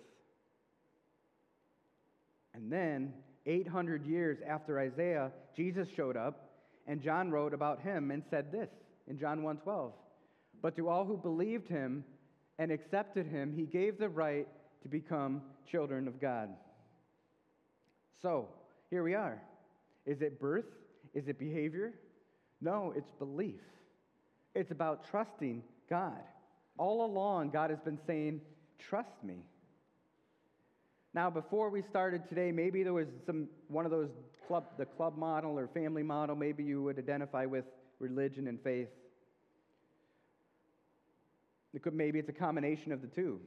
And 2.55 2.72
then, 2.72 3.12
800 3.46 4.05
years 4.05 4.38
after 4.46 4.81
Isaiah, 4.81 5.31
Jesus 5.57 5.87
showed 5.96 6.16
up, 6.16 6.50
and 6.87 7.00
John 7.00 7.31
wrote 7.31 7.55
about 7.55 7.81
him 7.81 8.11
and 8.11 8.22
said 8.31 8.50
this 8.50 8.68
in 9.07 9.18
John 9.18 9.42
1:12. 9.42 9.92
But 10.62 10.77
to 10.77 10.88
all 10.88 11.05
who 11.05 11.16
believed 11.16 11.68
him 11.68 12.05
and 12.59 12.70
accepted 12.70 13.27
him, 13.27 13.53
he 13.53 13.64
gave 13.64 13.99
the 13.99 14.09
right 14.09 14.46
to 14.83 14.88
become 14.88 15.42
children 15.70 16.07
of 16.09 16.20
God. 16.20 16.51
So, 18.23 18.49
here 18.90 19.03
we 19.03 19.14
are. 19.14 19.40
Is 20.07 20.20
it 20.20 20.40
birth? 20.40 20.66
Is 21.14 21.29
it 21.29 21.38
behavior? 21.38 21.94
No, 22.61 22.92
it's 22.96 23.11
belief. 23.18 23.61
It's 24.55 24.70
about 24.70 25.09
trusting 25.11 25.62
God. 25.88 26.20
All 26.77 27.05
along, 27.05 27.51
God 27.51 27.70
has 27.70 27.81
been 27.81 27.99
saying, 28.07 28.40
Trust 28.79 29.23
me. 29.23 29.44
Now, 31.12 31.29
before 31.29 31.70
we 31.70 31.83
started 31.83 32.29
today, 32.29 32.53
maybe 32.53 32.83
there 32.83 32.92
was 32.92 33.09
some 33.27 33.49
one 33.68 33.85
of 33.85 33.90
those 33.90 34.11
club, 34.46 34.64
the 34.79 34.87
club 34.87 35.18
model 35.18 35.59
or 35.59 35.68
family 35.68 36.03
model. 36.03 36.37
Maybe 36.37 36.62
you 36.64 36.83
would 36.83 36.99
identify 36.99 37.44
with 37.46 37.64
religion 37.99 38.49
and 38.49 38.61
faith. 38.62 38.88
It 41.72 41.83
could, 41.83 41.94
maybe 41.94 42.18
it's 42.18 42.28
a 42.28 42.33
combination 42.35 42.92
of 42.92 43.00
the 43.00 43.06
two. 43.06 43.40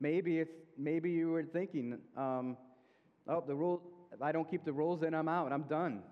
Maybe 0.00 0.38
it's 0.38 0.52
maybe 0.76 1.10
you 1.10 1.30
were 1.30 1.44
thinking, 1.44 1.98
um, 2.16 2.56
oh, 3.28 3.44
the 3.46 3.54
rule. 3.54 3.82
If 4.12 4.20
I 4.20 4.32
don't 4.32 4.50
keep 4.50 4.64
the 4.64 4.72
rules, 4.72 5.00
then 5.00 5.14
I'm 5.14 5.28
out. 5.28 5.52
I'm 5.52 5.62
done. 5.62 6.02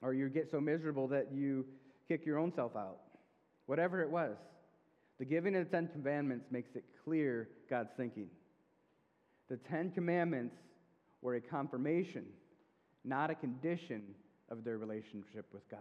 Or 0.00 0.14
you 0.14 0.28
get 0.28 0.50
so 0.50 0.60
miserable 0.60 1.06
that 1.08 1.28
you 1.32 1.66
kick 2.08 2.24
your 2.24 2.38
own 2.38 2.52
self 2.54 2.74
out. 2.74 2.98
Whatever 3.66 4.02
it 4.02 4.10
was, 4.10 4.36
the 5.18 5.24
giving 5.24 5.54
of 5.54 5.64
the 5.64 5.70
Ten 5.70 5.88
Commandments 5.88 6.46
makes 6.50 6.74
it 6.74 6.84
clear 7.04 7.48
God's 7.70 7.90
thinking. 7.96 8.28
The 9.48 9.58
Ten 9.58 9.90
Commandments 9.90 10.56
were 11.20 11.34
a 11.34 11.40
confirmation 11.40 12.24
not 13.04 13.30
a 13.30 13.34
condition 13.34 14.02
of 14.48 14.64
their 14.64 14.78
relationship 14.78 15.46
with 15.52 15.68
God. 15.70 15.80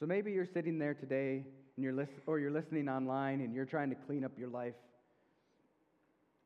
So 0.00 0.06
maybe 0.06 0.32
you're 0.32 0.46
sitting 0.46 0.78
there 0.78 0.94
today 0.94 1.44
and 1.76 1.84
you're 1.84 1.92
list- 1.92 2.22
or 2.26 2.38
you're 2.38 2.50
listening 2.50 2.88
online 2.88 3.42
and 3.42 3.54
you're 3.54 3.66
trying 3.66 3.90
to 3.90 3.96
clean 3.96 4.24
up 4.24 4.32
your 4.38 4.48
life 4.48 4.74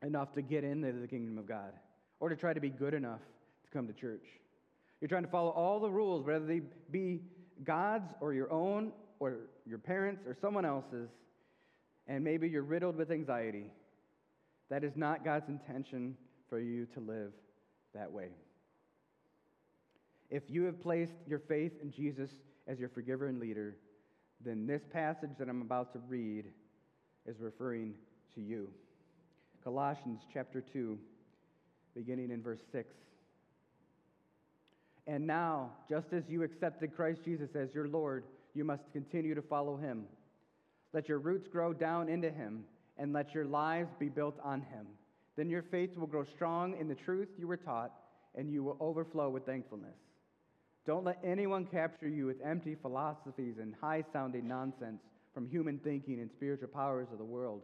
enough 0.03 0.33
to 0.33 0.41
get 0.41 0.65
into 0.65 0.91
the 0.91 1.07
kingdom 1.07 1.37
of 1.37 1.47
God 1.47 1.71
or 2.19 2.27
to 2.27 2.35
try 2.35 2.51
to 2.51 2.59
be 2.59 2.69
good 2.69 2.93
enough 2.93 3.21
to 3.63 3.71
come 3.71 3.87
to 3.87 3.93
church. 3.93 4.25
You're 4.99 5.07
trying 5.07 5.23
to 5.23 5.29
follow 5.29 5.51
all 5.51 5.79
the 5.79 5.89
rules, 5.89 6.25
whether 6.25 6.45
they 6.45 6.61
be 6.91 7.21
God's 7.63 8.13
or 8.19 8.33
your 8.33 8.51
own 8.51 8.91
or 9.19 9.37
your 9.65 9.79
parents 9.79 10.23
or 10.27 10.35
someone 10.35 10.65
else's, 10.65 11.09
and 12.07 12.23
maybe 12.23 12.49
you're 12.49 12.61
riddled 12.61 12.97
with 12.97 13.09
anxiety. 13.09 13.71
That 14.69 14.83
is 14.83 14.97
not 14.97 15.23
God's 15.23 15.47
intention 15.47 16.17
for 16.49 16.59
you 16.59 16.87
to 16.87 16.99
live 16.99 17.31
that 17.93 18.11
way. 18.11 18.29
If 20.29 20.43
you 20.49 20.63
have 20.63 20.81
placed 20.81 21.13
your 21.25 21.39
faith 21.39 21.71
in 21.81 21.91
Jesus 21.91 22.29
as 22.67 22.79
your 22.79 22.89
forgiver 22.89 23.27
and 23.27 23.39
leader, 23.39 23.75
then 24.43 24.67
this 24.67 24.81
passage 24.91 25.31
that 25.39 25.49
I'm 25.49 25.61
about 25.61 25.93
to 25.93 25.99
read 26.07 26.45
is 27.25 27.39
referring 27.39 27.93
to 28.35 28.41
you. 28.41 28.69
Colossians 29.63 30.21
chapter 30.33 30.61
2, 30.61 30.97
beginning 31.95 32.31
in 32.31 32.41
verse 32.41 32.61
6. 32.71 32.87
And 35.07 35.25
now, 35.25 35.71
just 35.89 36.07
as 36.13 36.23
you 36.27 36.43
accepted 36.43 36.95
Christ 36.95 37.21
Jesus 37.23 37.49
as 37.55 37.69
your 37.73 37.87
Lord, 37.87 38.23
you 38.53 38.63
must 38.63 38.83
continue 38.91 39.35
to 39.35 39.41
follow 39.41 39.77
him. 39.77 40.05
Let 40.93 41.09
your 41.09 41.19
roots 41.19 41.47
grow 41.47 41.73
down 41.73 42.09
into 42.09 42.29
him, 42.31 42.63
and 42.97 43.13
let 43.13 43.33
your 43.33 43.45
lives 43.45 43.89
be 43.99 44.09
built 44.09 44.39
on 44.43 44.61
him. 44.61 44.87
Then 45.35 45.49
your 45.49 45.63
faith 45.63 45.97
will 45.97 46.07
grow 46.07 46.23
strong 46.23 46.77
in 46.79 46.87
the 46.87 46.95
truth 46.95 47.27
you 47.37 47.47
were 47.47 47.57
taught, 47.57 47.91
and 48.35 48.51
you 48.51 48.63
will 48.63 48.77
overflow 48.79 49.29
with 49.29 49.45
thankfulness. 49.45 49.95
Don't 50.85 51.03
let 51.03 51.19
anyone 51.23 51.65
capture 51.65 52.07
you 52.07 52.27
with 52.27 52.37
empty 52.45 52.75
philosophies 52.75 53.55
and 53.59 53.73
high 53.81 54.03
sounding 54.13 54.47
nonsense 54.47 55.01
from 55.33 55.49
human 55.49 55.79
thinking 55.79 56.19
and 56.19 56.29
spiritual 56.31 56.67
powers 56.67 57.07
of 57.11 57.17
the 57.17 57.23
world, 57.23 57.61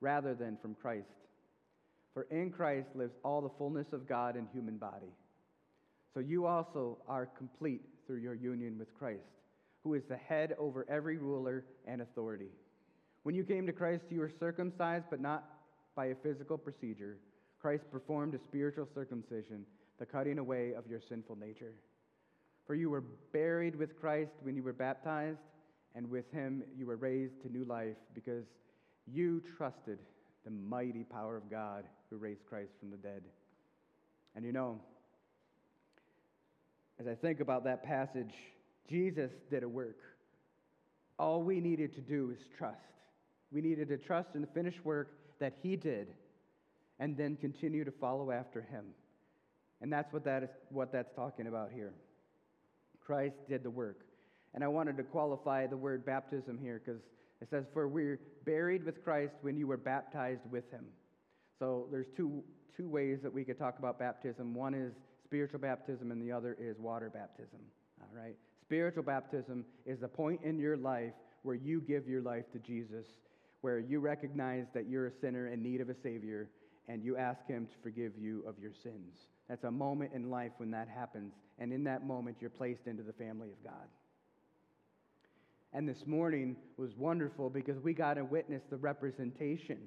rather 0.00 0.34
than 0.34 0.58
from 0.60 0.74
Christ. 0.74 1.06
For 2.14 2.26
in 2.30 2.50
Christ 2.50 2.88
lives 2.94 3.14
all 3.24 3.40
the 3.40 3.56
fullness 3.58 3.86
of 3.92 4.08
God 4.08 4.36
in 4.36 4.48
human 4.52 4.76
body. 4.76 5.12
So 6.14 6.20
you 6.20 6.46
also 6.46 6.98
are 7.06 7.26
complete 7.26 7.82
through 8.06 8.18
your 8.18 8.34
union 8.34 8.76
with 8.76 8.92
Christ, 8.98 9.22
who 9.84 9.94
is 9.94 10.02
the 10.08 10.16
head 10.16 10.56
over 10.58 10.84
every 10.90 11.16
ruler 11.16 11.64
and 11.86 12.02
authority. 12.02 12.48
When 13.22 13.36
you 13.36 13.44
came 13.44 13.66
to 13.66 13.72
Christ, 13.72 14.04
you 14.10 14.18
were 14.18 14.32
circumcised, 14.40 15.04
but 15.10 15.20
not 15.20 15.44
by 15.94 16.06
a 16.06 16.14
physical 16.16 16.58
procedure. 16.58 17.18
Christ 17.60 17.84
performed 17.90 18.34
a 18.34 18.38
spiritual 18.48 18.88
circumcision, 18.94 19.64
the 19.98 20.06
cutting 20.06 20.38
away 20.38 20.72
of 20.76 20.86
your 20.88 21.00
sinful 21.08 21.36
nature. 21.36 21.74
For 22.68 22.74
you 22.74 22.90
were 22.90 23.02
buried 23.32 23.74
with 23.74 23.98
Christ 23.98 24.32
when 24.42 24.54
you 24.54 24.62
were 24.62 24.74
baptized, 24.74 25.40
and 25.94 26.08
with 26.10 26.30
him 26.30 26.62
you 26.76 26.84
were 26.84 26.96
raised 26.96 27.40
to 27.40 27.48
new 27.50 27.64
life 27.64 27.96
because 28.14 28.44
you 29.06 29.42
trusted 29.56 29.98
the 30.44 30.50
mighty 30.50 31.02
power 31.02 31.34
of 31.34 31.50
God 31.50 31.84
who 32.10 32.18
raised 32.18 32.44
Christ 32.44 32.72
from 32.78 32.90
the 32.90 32.98
dead. 32.98 33.22
And 34.36 34.44
you 34.44 34.52
know, 34.52 34.78
as 37.00 37.06
I 37.06 37.14
think 37.14 37.40
about 37.40 37.64
that 37.64 37.82
passage, 37.82 38.34
Jesus 38.86 39.30
did 39.50 39.62
a 39.62 39.68
work. 39.68 40.00
All 41.18 41.42
we 41.42 41.60
needed 41.60 41.94
to 41.94 42.02
do 42.02 42.30
is 42.30 42.38
trust. 42.58 42.76
We 43.50 43.62
needed 43.62 43.88
to 43.88 43.96
trust 43.96 44.34
in 44.34 44.42
the 44.42 44.46
finished 44.46 44.84
work 44.84 45.14
that 45.40 45.54
he 45.62 45.74
did 45.74 46.08
and 47.00 47.16
then 47.16 47.36
continue 47.36 47.84
to 47.84 47.92
follow 47.92 48.30
after 48.30 48.60
him. 48.60 48.84
And 49.80 49.90
that's 49.90 50.12
what, 50.12 50.22
that 50.26 50.42
is, 50.42 50.50
what 50.68 50.92
that's 50.92 51.14
talking 51.16 51.46
about 51.46 51.70
here. 51.74 51.94
Christ 53.08 53.36
did 53.48 53.62
the 53.62 53.70
work. 53.70 54.00
And 54.52 54.62
I 54.62 54.68
wanted 54.68 54.98
to 54.98 55.02
qualify 55.02 55.66
the 55.66 55.78
word 55.78 56.04
baptism 56.04 56.58
here 56.60 56.82
because 56.84 57.00
it 57.40 57.48
says, 57.50 57.64
For 57.72 57.88
we're 57.88 58.20
buried 58.44 58.84
with 58.84 59.02
Christ 59.02 59.32
when 59.40 59.56
you 59.56 59.66
were 59.66 59.78
baptized 59.78 60.42
with 60.50 60.70
him. 60.70 60.84
So 61.58 61.86
there's 61.90 62.08
two, 62.14 62.42
two 62.76 62.86
ways 62.86 63.20
that 63.22 63.32
we 63.32 63.44
could 63.44 63.58
talk 63.58 63.78
about 63.78 63.98
baptism. 63.98 64.54
One 64.54 64.74
is 64.74 64.92
spiritual 65.24 65.58
baptism, 65.58 66.12
and 66.12 66.20
the 66.20 66.30
other 66.30 66.54
is 66.60 66.78
water 66.78 67.08
baptism. 67.08 67.60
All 68.02 68.14
right? 68.14 68.36
Spiritual 68.60 69.04
baptism 69.04 69.64
is 69.86 70.00
the 70.00 70.08
point 70.08 70.40
in 70.44 70.58
your 70.58 70.76
life 70.76 71.14
where 71.44 71.56
you 71.56 71.80
give 71.80 72.06
your 72.06 72.20
life 72.20 72.44
to 72.52 72.58
Jesus, 72.58 73.06
where 73.62 73.78
you 73.78 74.00
recognize 74.00 74.66
that 74.74 74.86
you're 74.86 75.06
a 75.06 75.12
sinner 75.22 75.48
in 75.48 75.62
need 75.62 75.80
of 75.80 75.88
a 75.88 75.94
Savior, 76.02 76.50
and 76.88 77.04
you 77.04 77.16
ask 77.16 77.46
Him 77.46 77.66
to 77.66 77.74
forgive 77.82 78.12
you 78.18 78.42
of 78.46 78.58
your 78.58 78.72
sins. 78.82 79.14
That's 79.48 79.64
a 79.64 79.70
moment 79.70 80.12
in 80.14 80.30
life 80.30 80.52
when 80.56 80.70
that 80.72 80.88
happens, 80.88 81.32
and 81.58 81.72
in 81.72 81.84
that 81.84 82.06
moment, 82.06 82.38
you're 82.40 82.50
placed 82.50 82.86
into 82.86 83.02
the 83.02 83.12
family 83.12 83.48
of 83.50 83.62
God. 83.62 83.88
And 85.72 85.88
this 85.88 86.06
morning 86.06 86.56
was 86.76 86.96
wonderful 86.96 87.50
because 87.50 87.78
we 87.78 87.92
got 87.92 88.14
to 88.14 88.24
witness 88.24 88.62
the 88.70 88.76
representation 88.76 89.78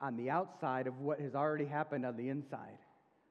on 0.00 0.16
the 0.16 0.28
outside 0.28 0.86
of 0.86 0.98
what 1.00 1.20
has 1.20 1.34
already 1.34 1.64
happened 1.64 2.04
on 2.04 2.16
the 2.16 2.28
inside. 2.28 2.78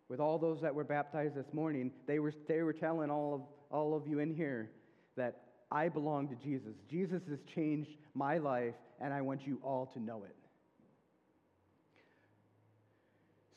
With 0.10 0.20
all 0.20 0.38
those 0.38 0.62
that 0.62 0.74
were 0.74 0.84
baptized 0.84 1.36
this 1.36 1.54
morning, 1.54 1.92
they 2.08 2.20
were, 2.20 2.34
they 2.48 2.62
were 2.62 2.74
telling 2.74 3.10
all 3.10 3.36
of, 3.36 3.42
all 3.72 3.96
of 3.96 4.08
you 4.08 4.20
in 4.20 4.34
here 4.34 4.72
that 5.16 5.42
I 5.72 5.90
belong 5.90 6.28
to 6.30 6.36
Jesus. 6.36 6.76
Jesus 6.90 7.22
has 7.30 7.40
changed 7.54 7.92
my 8.14 8.38
life, 8.38 8.76
and 9.00 9.14
I 9.14 9.22
want 9.22 9.46
you 9.46 9.60
all 9.64 9.88
to 9.94 10.00
know 10.00 10.24
it. 10.24 10.36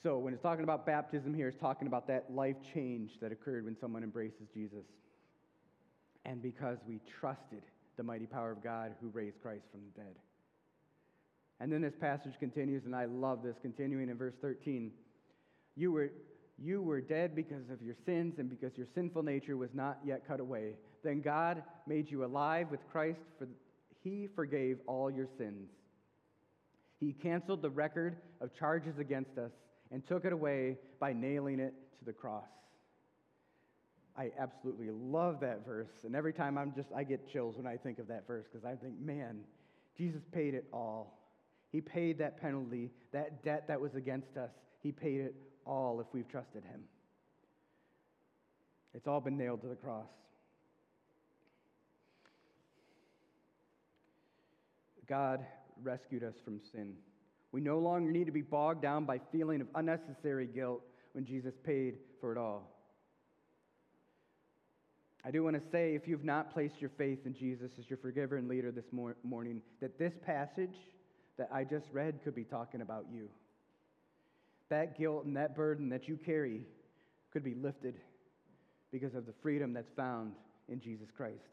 So, 0.03 0.19
when 0.19 0.33
it's 0.33 0.43
talking 0.43 0.63
about 0.63 0.87
baptism 0.87 1.35
here, 1.35 1.49
it's 1.49 1.61
talking 1.61 1.89
about 1.89 2.07
that 2.07 2.27
life 2.31 2.57
change 2.73 3.19
that 3.21 3.33
occurred 3.33 3.65
when 3.65 3.77
someone 3.81 4.05
embraces 4.05 4.47
Jesus. 4.55 4.85
And 6.25 6.41
because 6.41 6.79
we 6.87 7.01
trusted 7.21 7.63
the 7.97 8.05
mighty 8.05 8.27
power 8.27 8.53
of 8.53 8.63
God 8.63 8.93
who 9.01 9.09
raised 9.09 9.41
Christ 9.43 9.65
from 9.73 9.81
the 9.81 10.01
dead. 10.01 10.15
And 11.61 11.73
then 11.73 11.83
this 11.83 11.97
passage 12.01 12.35
continues, 12.39 12.85
and 12.85 12.95
I 12.95 13.07
love 13.07 13.43
this, 13.43 13.57
continuing 13.61 14.09
in 14.09 14.17
verse 14.17 14.35
13. 14.41 14.93
You 15.75 15.91
were, 15.91 16.13
you 16.57 16.81
were 16.81 17.01
dead 17.01 17.35
because 17.35 17.69
of 17.73 17.83
your 17.83 17.97
sins 18.07 18.35
and 18.39 18.49
because 18.49 18.77
your 18.77 18.87
sinful 18.95 19.25
nature 19.25 19.57
was 19.57 19.71
not 19.75 19.99
yet 20.05 20.29
cut 20.29 20.39
away. 20.39 20.75
Then 21.03 21.21
God 21.21 21.65
made 21.89 22.09
you 22.09 22.25
alive 22.25 22.69
with 22.71 22.81
Christ, 22.93 23.19
for 23.37 23.49
he 24.05 24.29
forgave 24.37 24.79
all 24.87 25.11
your 25.11 25.27
sins. 25.37 25.71
He 27.01 27.13
canceled 27.13 27.63
the 27.63 27.71
record 27.71 28.17
of 28.41 28.55
charges 28.57 28.99
against 28.99 29.39
us 29.39 29.51
and 29.91 30.07
took 30.07 30.25
it 30.25 30.33
away 30.33 30.77
by 31.01 31.13
nailing 31.13 31.61
it 31.61 31.75
to 31.99 32.05
the 32.05 32.13
cross. 32.13 32.49
I 34.17 34.31
absolutely 34.39 34.91
love 34.91 35.41
that 35.41 35.65
verse. 35.65 35.93
And 36.05 36.17
every 36.17 36.33
time 36.33 36.59
I'm 36.59 36.73
just, 36.75 36.89
I 36.95 37.05
get 37.05 37.31
chills 37.31 37.57
when 37.57 37.67
I 37.67 37.77
think 37.77 37.99
of 38.01 38.09
that 38.09 38.27
verse 38.27 38.47
because 38.53 38.65
I 38.65 38.75
think, 38.75 38.99
man, 39.01 39.41
Jesus 39.97 40.23
paid 40.33 40.55
it 40.55 40.67
all. 40.73 41.19
He 41.71 41.81
paid 41.81 42.19
that 42.19 42.41
penalty, 42.41 42.91
that 43.13 43.45
debt 43.45 43.69
that 43.69 43.81
was 43.81 43.95
against 43.95 44.37
us. 44.37 44.51
He 44.83 44.91
paid 44.91 45.21
it 45.21 45.35
all 45.65 46.01
if 46.01 46.07
we've 46.13 46.29
trusted 46.29 46.65
Him. 46.65 46.81
It's 48.95 49.07
all 49.07 49.21
been 49.21 49.37
nailed 49.37 49.61
to 49.63 49.69
the 49.69 49.77
cross. 49.77 50.09
God 55.09 55.45
rescued 55.83 56.25
us 56.25 56.35
from 56.45 56.61
sin. 56.73 56.95
We 57.53 57.61
no 57.61 57.79
longer 57.79 58.11
need 58.11 58.27
to 58.27 58.33
be 58.33 58.43
bogged 58.43 58.83
down 58.83 59.05
by 59.05 59.21
feeling 59.33 59.61
of 59.61 59.69
unnecessary 59.75 60.47
guilt 60.47 60.83
when 61.13 61.25
Jesus 61.25 61.55
paid 61.65 61.95
for 62.21 62.33
it 62.33 62.39
all. 62.39 62.75
I 65.25 65.31
do 65.31 65.43
want 65.43 65.57
to 65.57 65.71
say, 65.71 65.95
if 65.95 66.07
you've 66.07 66.25
not 66.25 66.53
placed 66.53 66.81
your 66.81 66.91
faith 66.97 67.27
in 67.27 67.35
Jesus 67.35 67.73
as 67.79 67.89
your 67.91 67.99
forgiver 67.99 68.37
and 68.37 68.49
leader 68.49 68.71
this 68.71 68.87
mor- 68.93 69.17
morning, 69.23 69.61
that 69.81 69.99
this 69.99 70.13
passage 70.25 70.77
that 71.37 71.49
I 71.53 71.65
just 71.65 71.87
read 71.93 72.21
could 72.23 72.35
be 72.35 72.45
talking 72.45 72.83
about 72.83 73.07
you. 73.13 73.29
That 74.69 74.99
guilt 74.99 75.25
and 75.25 75.37
that 75.37 75.57
burden 75.57 75.89
that 75.89 76.09
you 76.09 76.17
carry 76.17 76.63
could 77.33 77.45
be 77.45 77.55
lifted 77.55 77.97
because 78.93 79.15
of 79.15 79.27
the 79.27 79.35
freedom 79.43 79.73
that's 79.73 79.91
found 79.97 80.33
in 80.69 80.81
Jesus 80.81 81.09
Christ. 81.17 81.49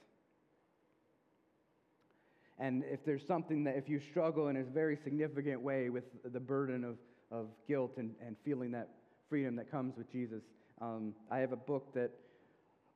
And 2.60 2.84
if 2.90 3.04
there's 3.06 3.26
something 3.28 3.64
that, 3.66 3.76
if 3.76 3.90
you 3.90 4.00
struggle 4.00 4.48
in 4.48 4.58
a 4.58 4.64
very 4.64 4.98
significant 5.04 5.62
way 5.62 5.90
with 5.90 6.06
the 6.24 6.40
burden 6.40 6.84
of, 6.84 6.98
of 7.32 7.48
guilt 7.68 7.94
and, 7.98 8.16
and 8.26 8.36
feeling 8.46 8.72
that 8.72 8.90
freedom 9.30 9.56
that 9.58 9.70
comes 9.70 9.98
with 9.98 10.10
Jesus, 10.12 10.42
um, 10.82 11.14
I 11.30 11.40
have 11.40 11.52
a 11.52 11.58
book 11.58 11.94
that 11.94 12.12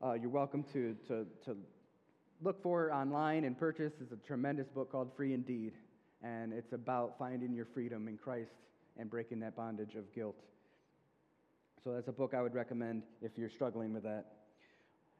uh, 0.04 0.13
you're 0.13 0.30
welcome 0.30 0.63
to, 0.72 0.95
to, 1.08 1.26
to 1.45 1.58
look 2.41 2.62
for 2.63 2.93
online 2.93 3.43
and 3.43 3.58
purchase. 3.58 3.91
It's 4.02 4.13
a 4.13 4.28
tremendous 4.28 4.67
book 4.67 4.91
called 4.91 5.12
Free 5.17 5.34
Indeed. 5.34 5.74
And 6.22 6.54
it's 6.54 6.74
about 6.74 7.17
finding 7.17 7.54
your 7.54 7.65
freedom 7.74 8.08
in 8.08 8.17
Christ 8.17 8.52
and 8.98 9.10
breaking 9.10 9.39
that 9.41 9.56
bondage 9.56 9.95
of 9.95 10.13
guilt. 10.13 10.36
So 11.84 11.93
that's 11.93 12.08
a 12.10 12.13
book 12.13 12.34
I 12.34 12.41
would 12.41 12.54
recommend 12.54 13.04
if 13.22 13.32
you're 13.38 13.50
struggling 13.50 13.93
with 13.93 14.04
that. 14.04 14.26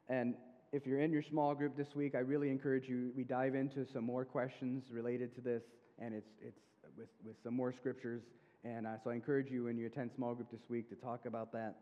And 0.08 0.34
if 0.72 0.86
you're 0.86 1.00
in 1.00 1.12
your 1.12 1.22
small 1.22 1.54
group 1.54 1.76
this 1.76 1.94
week, 1.94 2.14
I 2.14 2.18
really 2.18 2.48
encourage 2.48 2.88
you, 2.88 3.12
we 3.16 3.24
dive 3.24 3.54
into 3.54 3.84
some 3.92 4.04
more 4.04 4.24
questions 4.24 4.84
related 4.90 5.34
to 5.34 5.40
this, 5.40 5.62
and 5.98 6.14
it's, 6.14 6.30
it's 6.40 6.60
with, 6.96 7.08
with 7.24 7.36
some 7.42 7.54
more 7.54 7.72
scriptures. 7.72 8.22
And 8.62 8.86
uh, 8.86 8.90
so 9.02 9.10
I 9.10 9.14
encourage 9.14 9.50
you 9.50 9.64
when 9.64 9.76
you 9.76 9.86
attend 9.86 10.10
small 10.14 10.34
group 10.34 10.50
this 10.50 10.60
week 10.68 10.88
to 10.90 10.94
talk 10.94 11.26
about 11.26 11.52
that. 11.52 11.76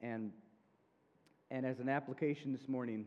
And 0.00 0.32
And 1.50 1.66
as 1.66 1.80
an 1.80 1.88
application 1.88 2.52
this 2.52 2.68
morning, 2.68 3.06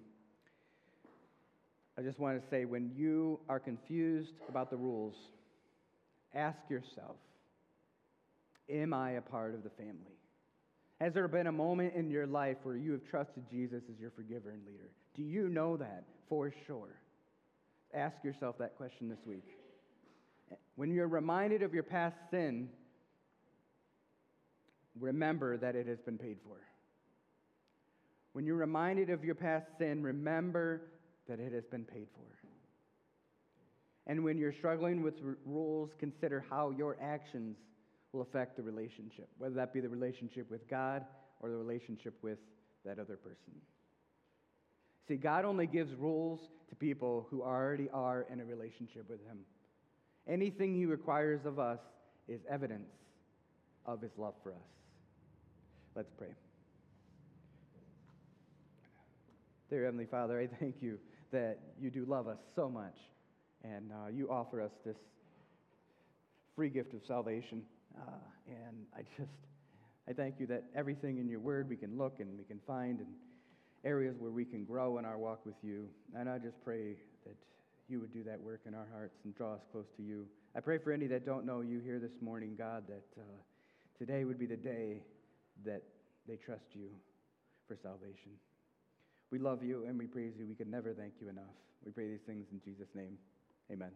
I 1.98 2.02
just 2.02 2.20
want 2.20 2.42
to 2.42 2.50
say 2.50 2.66
when 2.66 2.92
you 2.94 3.40
are 3.48 3.60
confused 3.60 4.34
about 4.50 4.70
the 4.70 4.78
rules, 4.78 5.16
ask 6.34 6.58
yourself 6.70 7.16
Am 8.70 8.94
I 8.94 9.12
a 9.12 9.22
part 9.22 9.54
of 9.54 9.64
the 9.64 9.70
family? 9.70 10.18
Has 11.04 11.14
there 11.14 11.28
been 11.28 11.48
a 11.48 11.52
moment 11.52 11.96
in 11.96 12.10
your 12.10 12.26
life 12.26 12.56
where 12.64 12.78
you 12.78 12.94
have 12.94 13.04
trusted 13.04 13.44
Jesus 13.52 13.84
as 13.92 14.00
your 14.00 14.12
forgiver 14.12 14.52
and 14.52 14.66
leader? 14.66 14.90
Do 15.18 15.22
you 15.22 15.50
know 15.50 15.76
that 15.76 16.06
for 16.30 16.54
sure? 16.66 16.96
Ask 17.94 18.16
yourself 18.24 18.58
that 18.60 18.78
question 18.78 19.10
this 19.10 19.20
week. 19.26 19.44
When 20.78 20.94
you're 20.94 21.10
reminded 21.10 21.62
of 21.62 21.74
your 21.74 21.84
past 21.84 22.16
sin, 22.32 22.70
remember 24.98 25.58
that 25.58 25.76
it 25.76 25.88
has 25.88 26.00
been 26.00 26.18
paid 26.18 26.38
for. 26.42 26.56
When 28.32 28.46
you're 28.46 28.56
reminded 28.56 29.10
of 29.10 29.26
your 29.26 29.36
past 29.36 29.66
sin, 29.78 30.04
remember 30.04 30.84
that 31.28 31.38
it 31.38 31.52
has 31.52 31.66
been 31.66 31.84
paid 31.84 32.08
for. 32.16 32.48
And 34.08 34.24
when 34.24 34.38
you're 34.38 34.54
struggling 34.54 35.04
with 35.04 35.16
r- 35.22 35.36
rules, 35.46 35.90
consider 36.00 36.46
how 36.50 36.70
your 36.70 36.96
actions 37.02 37.58
will 38.14 38.22
affect 38.22 38.56
the 38.56 38.64
relationship, 38.64 39.28
whether 39.40 39.56
that 39.56 39.74
be 39.74 39.82
the 39.82 39.90
relationship 39.90 40.50
with 40.50 40.70
God 40.70 41.04
or 41.40 41.50
the 41.50 41.58
relationship 41.58 42.14
with 42.22 42.38
that 42.86 43.00
other 43.00 43.18
person. 43.18 43.54
See, 45.08 45.16
God 45.16 45.44
only 45.44 45.68
gives 45.68 45.94
rules 45.96 46.40
to 46.70 46.76
people 46.76 47.28
who 47.30 47.42
already 47.42 47.90
are 47.92 48.26
in 48.32 48.40
a 48.40 48.46
relationship 48.46 49.10
with 49.10 49.20
Him. 49.26 49.40
Anything 50.28 50.76
He 50.76 50.86
requires 50.86 51.46
of 51.46 51.60
us 51.60 51.80
is 52.28 52.40
evidence 52.50 52.90
of 53.86 54.00
His 54.02 54.12
love 54.18 54.36
for 54.44 54.52
us. 54.52 54.58
Let's 55.96 56.12
pray. 56.18 56.30
Dear 59.70 59.86
Heavenly 59.86 60.06
Father, 60.06 60.40
I 60.40 60.48
thank 60.60 60.76
you 60.82 61.00
that 61.32 61.58
you 61.82 61.90
do 61.90 62.06
love 62.06 62.28
us 62.28 62.38
so 62.56 62.70
much, 62.70 62.96
and 63.64 63.92
uh, 63.92 64.10
you 64.14 64.30
offer 64.30 64.62
us 64.62 64.72
this 64.86 64.98
free 66.56 66.70
gift 66.70 66.94
of 66.94 67.02
salvation. 67.08 67.64
Uh, 67.98 68.12
and 68.48 68.86
I 68.96 69.02
just, 69.18 69.32
I 70.10 70.14
thank 70.14 70.40
you 70.40 70.48
that 70.48 70.64
everything 70.76 71.18
in 71.18 71.28
your 71.28 71.40
word 71.40 71.70
we 71.70 71.76
can 71.76 71.98
look 71.98 72.20
and 72.20 72.38
we 72.38 72.44
can 72.44 72.60
find, 72.66 73.00
and 73.00 73.08
areas 73.84 74.16
where 74.18 74.32
we 74.32 74.46
can 74.46 74.64
grow 74.64 74.98
in 74.98 75.06
our 75.06 75.18
walk 75.18 75.46
with 75.46 75.56
you. 75.62 75.88
And 76.18 76.30
I 76.30 76.38
just 76.38 76.64
pray 76.64 76.96
that 77.26 77.36
you 77.90 78.00
would 78.00 78.14
do 78.14 78.24
that 78.24 78.40
work 78.40 78.62
in 78.66 78.74
our 78.74 78.88
hearts 78.92 79.20
and 79.24 79.36
draw 79.36 79.54
us 79.54 79.62
close 79.72 79.88
to 79.98 80.04
you. 80.04 80.26
I 80.56 80.60
pray 80.60 80.78
for 80.78 80.92
any 80.92 81.08
that 81.08 81.26
don't 81.26 81.46
know 81.46 81.62
you 81.62 81.80
here 81.80 82.00
this 82.00 82.22
morning, 82.22 82.56
God, 82.58 82.84
that 82.88 83.22
uh, 83.22 83.24
today 83.98 84.24
would 84.24 84.40
be 84.40 84.46
the 84.46 84.58
day 84.58 85.02
that 85.66 85.84
they 86.28 86.38
trust 86.38 86.66
you 86.74 86.88
for 87.68 87.78
salvation. 87.82 88.32
We 89.32 89.40
love 89.40 89.64
you 89.64 89.86
and 89.88 89.98
we 89.98 90.06
praise 90.06 90.34
you. 90.38 90.48
We 90.48 90.56
can 90.56 90.70
never 90.70 90.94
thank 90.94 91.14
you 91.20 91.30
enough. 91.30 91.56
We 91.86 91.92
pray 91.92 92.08
these 92.08 92.22
things 92.26 92.46
in 92.52 92.62
Jesus' 92.64 92.90
name. 92.96 93.18
Amen. 93.72 93.92